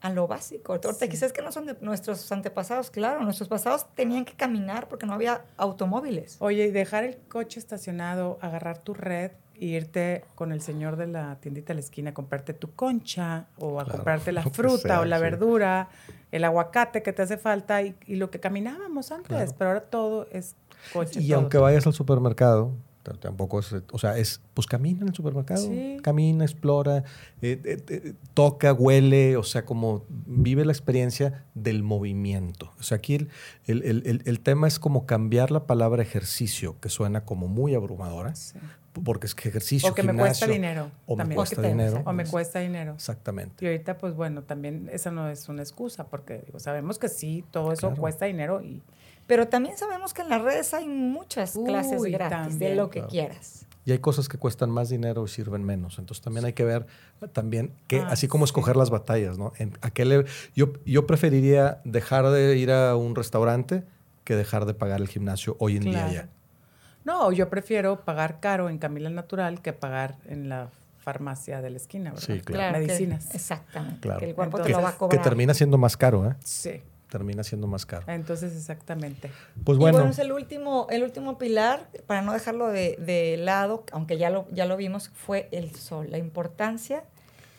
[0.00, 0.72] a lo básico.
[0.74, 1.08] Ahorita Sí.
[1.08, 5.12] quizás que no son de nuestros antepasados, claro, nuestros pasados tenían que caminar porque no
[5.14, 6.36] había automóviles.
[6.40, 11.36] Oye, y dejar el coche estacionado, agarrar tu red irte con el señor de la
[11.40, 15.00] tiendita de la esquina a comprarte tu concha o a Claro, comprarte la fruta sea,
[15.00, 15.22] o la sí.
[15.22, 15.88] verdura,
[16.32, 19.54] el aguacate que te hace falta y, y lo que caminábamos antes, Claro.
[19.58, 20.56] pero ahora todo es
[20.92, 21.20] coche.
[21.20, 21.38] Y todo.
[21.38, 22.72] aunque vayas al supermercado,
[23.20, 25.96] tampoco es, o sea, es, pues camina en el supermercado, Sí.
[26.02, 27.04] camina, explora,
[27.40, 32.74] eh, eh, eh, toca, huele, o sea, como vive la experiencia del movimiento.
[32.78, 33.30] O sea, aquí el,
[33.66, 37.74] el- el- el- el tema es como cambiar la palabra ejercicio, que suena como muy
[37.74, 38.58] abrumadora, Sí.
[39.04, 40.90] Porque es que ejercicio, O que me cuesta dinero.
[41.06, 42.02] o me cuesta O dinero.
[42.04, 42.94] O me cuesta dinero.
[42.94, 43.64] Exactamente.
[43.64, 47.44] Y ahorita, pues bueno, también esa no es una excusa, porque digo, sabemos que sí,
[47.50, 48.00] todo eso Claro.
[48.00, 48.82] cuesta dinero y
[49.26, 53.00] Pero también sabemos que en las redes hay muchas Uy, clases gratis de lo que
[53.00, 53.10] claro.
[53.10, 53.66] quieras.
[53.84, 55.98] Y hay cosas que cuestan más dinero y sirven menos.
[55.98, 56.86] Entonces también hay que ver
[57.32, 58.50] también que, Ah, así como sí.
[58.50, 59.52] escoger las batallas, ¿no?
[59.58, 60.24] En, a qué le-
[60.54, 63.84] yo, yo preferiría dejar de ir a un restaurante
[64.24, 66.28] que dejar de pagar el gimnasio hoy en día ya.
[67.08, 71.76] No, yo prefiero pagar caro en Camila Natural que pagar en la farmacia de la
[71.78, 72.26] esquina, ¿verdad?
[72.26, 72.78] Sí, claro.
[72.80, 73.34] que- Medicinas.
[73.34, 74.00] exactamente.
[74.00, 74.20] Claro.
[74.20, 75.22] Que el cuerpo te lo va a Que cobrar.
[75.22, 76.34] termina siendo más caro, ¿eh?
[76.44, 76.82] Sí.
[77.08, 78.04] Termina siendo más caro.
[78.12, 79.30] Entonces, exactamente.
[79.64, 83.38] Pues Y bueno, bueno, es el último, el último pilar, para no dejarlo de, de
[83.38, 86.08] lado, aunque ya lo, ya lo vimos, fue el sol.
[86.10, 87.04] La importancia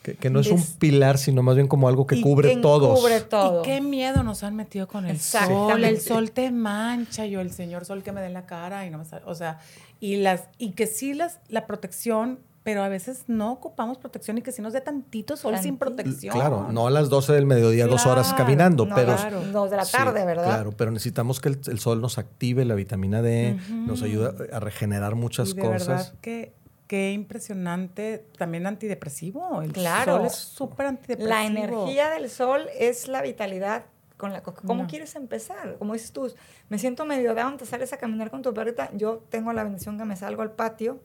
[0.04, 2.62] que, que no es un pilar, sino más bien como algo que y cubre que
[2.62, 3.00] todos.
[3.00, 3.62] cubre todo.
[3.62, 5.84] Y qué miedo nos han metido con el sol.
[5.84, 8.90] El sol te mancha, yo el señor sol que me dé en la cara y
[8.90, 9.24] no me sale.
[9.26, 9.60] O sea,
[10.00, 14.42] y las, y que sí las, la protección, pero a veces no ocupamos protección y
[14.42, 16.36] que sí nos dé tantito sol sin protección.
[16.36, 19.14] Claro, no a las 12 del mediodía, dos horas Claro, caminando, no, pero...
[19.14, 20.46] las dos de la Sí, tarde, ¿verdad?
[20.46, 24.60] Claro, pero necesitamos que el, el sol nos active la vitamina D, nos ayuda a
[24.60, 25.88] regenerar muchas y de cosas.
[25.88, 26.54] verdad que
[26.90, 29.62] qué impresionante, también antidepresivo.
[29.62, 30.18] El Claro.
[30.18, 31.30] sol es súper antidepresivo.
[31.30, 33.86] La energía del sol es la vitalidad.
[34.18, 34.90] Con la, ¿Cómo No.
[34.90, 35.78] quieres empezar?
[35.78, 36.34] Como dices tú,
[36.68, 38.90] me siento medio down, te sales a caminar con tu perrita.
[38.98, 41.00] Yo tengo la bendición que me salgo al patio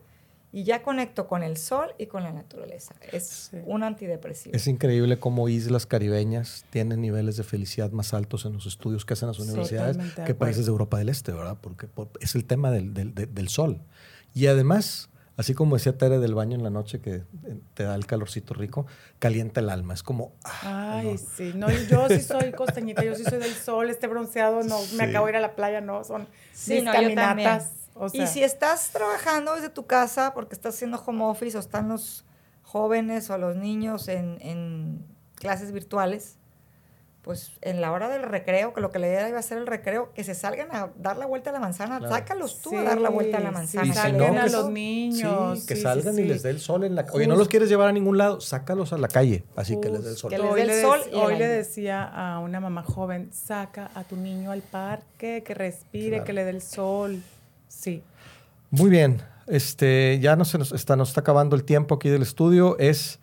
[0.51, 2.95] y ya conecto con el sol y con la naturaleza.
[3.13, 3.57] Es Sí.
[3.65, 4.55] un antidepresivo.
[4.55, 9.13] Es increíble cómo islas caribeñas tienen niveles de felicidad más altos en los estudios que
[9.13, 11.57] hacen las universidades Totalmente que países de Europa del Este, ¿verdad?
[11.61, 13.81] Porque por- es el tema del, del- de- del sol.
[14.33, 17.23] Y además, así como decía Tere del baño en la noche que eh,
[17.73, 18.85] te da el calorcito rico,
[19.19, 19.93] calienta el alma.
[19.93, 20.33] Es como...
[20.43, 21.17] ah, Ay, ¿no?
[21.17, 24.95] sí, no, yo sí soy costeñita, yo sí soy del sol, este bronceado, no, Sí.
[24.95, 27.15] me acabo de ir a la playa, no, son Sí, mis no, yo también.
[27.19, 27.71] caminatas.
[27.95, 31.59] O sea, y si estás trabajando desde tu casa porque estás haciendo home office o
[31.61, 32.25] están los
[32.61, 35.05] jóvenes o los niños en, en
[35.35, 36.37] clases virtuales,
[37.25, 40.13] pues en la hora del recreo, que lo que le iba a hacer el recreo,
[40.13, 42.13] que se salgan a dar la vuelta a la manzana, Claro.
[42.13, 43.85] sácalos tú a Sí, dar la vuelta a la sí, manzana.
[43.85, 45.59] Y si salgan no, a los niños.
[45.61, 46.23] Sí, que sí, sí, salgan y sí.
[46.25, 48.93] les dé el sol en la Oye, no los quieres llevar a ningún lado, sácalos
[48.93, 50.29] a la calle, así que les dé el sol.
[50.29, 53.89] Que les Hoy, dé el le, sol hoy le decía a una mamá joven, saca
[53.95, 56.23] a tu niño al parque, que respire, Claro.
[56.25, 57.23] que le dé el sol.
[57.67, 58.03] Sí.
[58.69, 59.21] Muy bien.
[59.47, 62.77] Este, ya no se nos está, nos está acabando el tiempo aquí del estudio.
[62.77, 63.19] Es,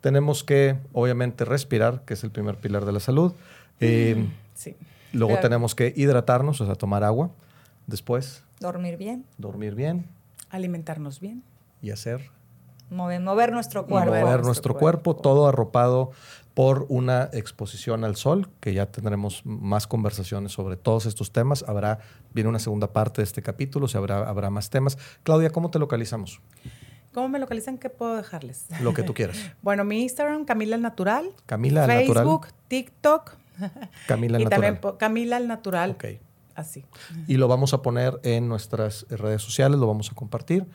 [0.00, 3.32] tenemos que, obviamente, respirar, que es el primer pilar de la salud.
[3.80, 4.74] Eh, Sí.
[5.12, 5.42] luego Claro.
[5.42, 7.30] tenemos que hidratarnos, o sea, tomar agua.
[7.86, 10.06] Después, Dormir bien, dormir bien
[10.50, 11.42] Alimentarnos bien.
[11.82, 12.30] y hacer
[12.90, 14.10] mover, mover nuestro cuerpo.
[14.10, 15.22] mover nuestro nuestro cuerpo, cuerpo.
[15.22, 16.10] todo arropado
[16.54, 21.64] por una exposición al sol, que ya tendremos más conversaciones sobre todos estos temas.
[21.68, 21.98] Habrá,
[22.32, 24.96] viene una segunda parte de este capítulo, o sea, habrá, habrá más temas.
[25.22, 26.40] Claudia, ¿cómo te localizamos?
[27.16, 27.78] ¿Cómo me localizan?
[27.78, 28.66] ¿Qué puedo dejarles?
[28.82, 29.38] Lo que tú quieras.
[29.62, 31.30] Bueno, mi Instagram, Camila el Natural.
[31.46, 32.54] Camila el Facebook, Natural.
[32.68, 33.32] TikTok.
[34.06, 34.80] Camila el y Natural.
[34.80, 35.90] también Camila el Natural.
[35.92, 36.04] Ok.
[36.56, 36.84] Así.
[37.28, 40.66] Y lo vamos a poner en nuestras redes sociales, lo vamos a compartir.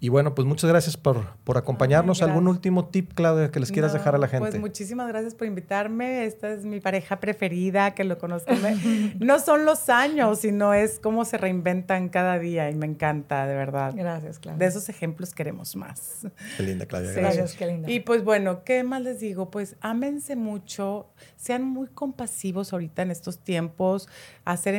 [0.00, 2.22] Y bueno, pues muchas gracias por, por acompañarnos.
[2.22, 4.48] Ay, ¿Algún último tip, Claudia, que les quieras No, dejar a la gente?
[4.48, 6.24] Pues muchísimas gracias por invitarme.
[6.24, 8.52] Esta es mi pareja preferida, que lo conozco.
[9.20, 13.54] No son los años, sino es cómo se reinventan cada día y me encanta, de
[13.54, 13.92] verdad.
[13.96, 14.58] Gracias, Claudia.
[14.58, 16.26] De esos ejemplos queremos más.
[16.56, 17.12] Qué linda, Claudia.
[17.12, 17.20] Sí.
[17.20, 17.36] Gracias.
[17.36, 17.90] Gracias, qué linda.
[17.90, 19.50] Y pues bueno, ¿qué más les digo?
[19.50, 24.08] Pues ámense mucho, sean muy compasivos ahorita en estos tiempos,
[24.44, 24.74] a ser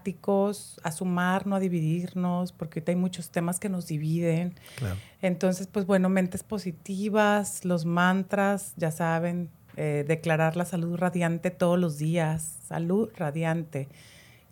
[0.00, 4.54] empáticos, a sumar, no a dividirnos, porque ahorita hay muchos temas que nos dividen.
[4.76, 4.96] Claro.
[5.20, 11.78] Entonces, pues bueno, mentes positivas, los mantras, ya saben, eh, declarar la salud radiante todos
[11.78, 13.88] los días, salud radiante.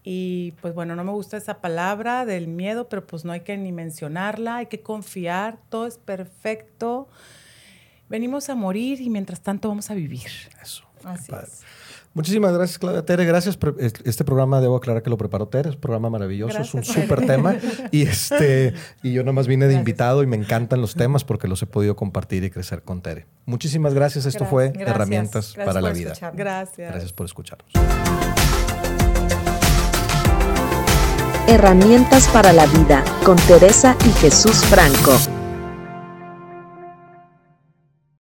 [0.05, 3.57] Y pues bueno, no me gusta esa palabra del miedo, pero pues no hay que
[3.57, 7.09] ni mencionarla, hay que confiar, todo es perfecto.
[8.09, 10.31] Venimos a morir y mientras tanto vamos a vivir.
[10.63, 10.85] Eso.
[11.05, 11.63] Así es.
[12.19, 13.05] Muchísimas gracias, Claudia.
[13.05, 13.57] Tere, gracias.
[13.79, 17.25] Este programa, debo aclarar que lo preparó Tere, es un programa maravilloso, es un súper
[17.25, 17.55] tema.
[17.93, 19.81] Y, este, y yo nomás vine de Gracias.
[19.83, 23.27] invitado y me encantan los temas porque los he podido compartir y crecer con Tere.
[23.47, 24.27] Muchísimas gracias.
[24.27, 24.51] Esto Gracias.
[24.51, 24.89] fue Gracias.
[24.97, 26.09] Herramientas Gracias para la Vida.
[26.11, 26.39] escucharnos.
[26.39, 26.91] Gracias.
[26.91, 27.73] Gracias por escucharnos.
[31.47, 35.38] Herramientas para la vida con Teresa y Jesús Franco.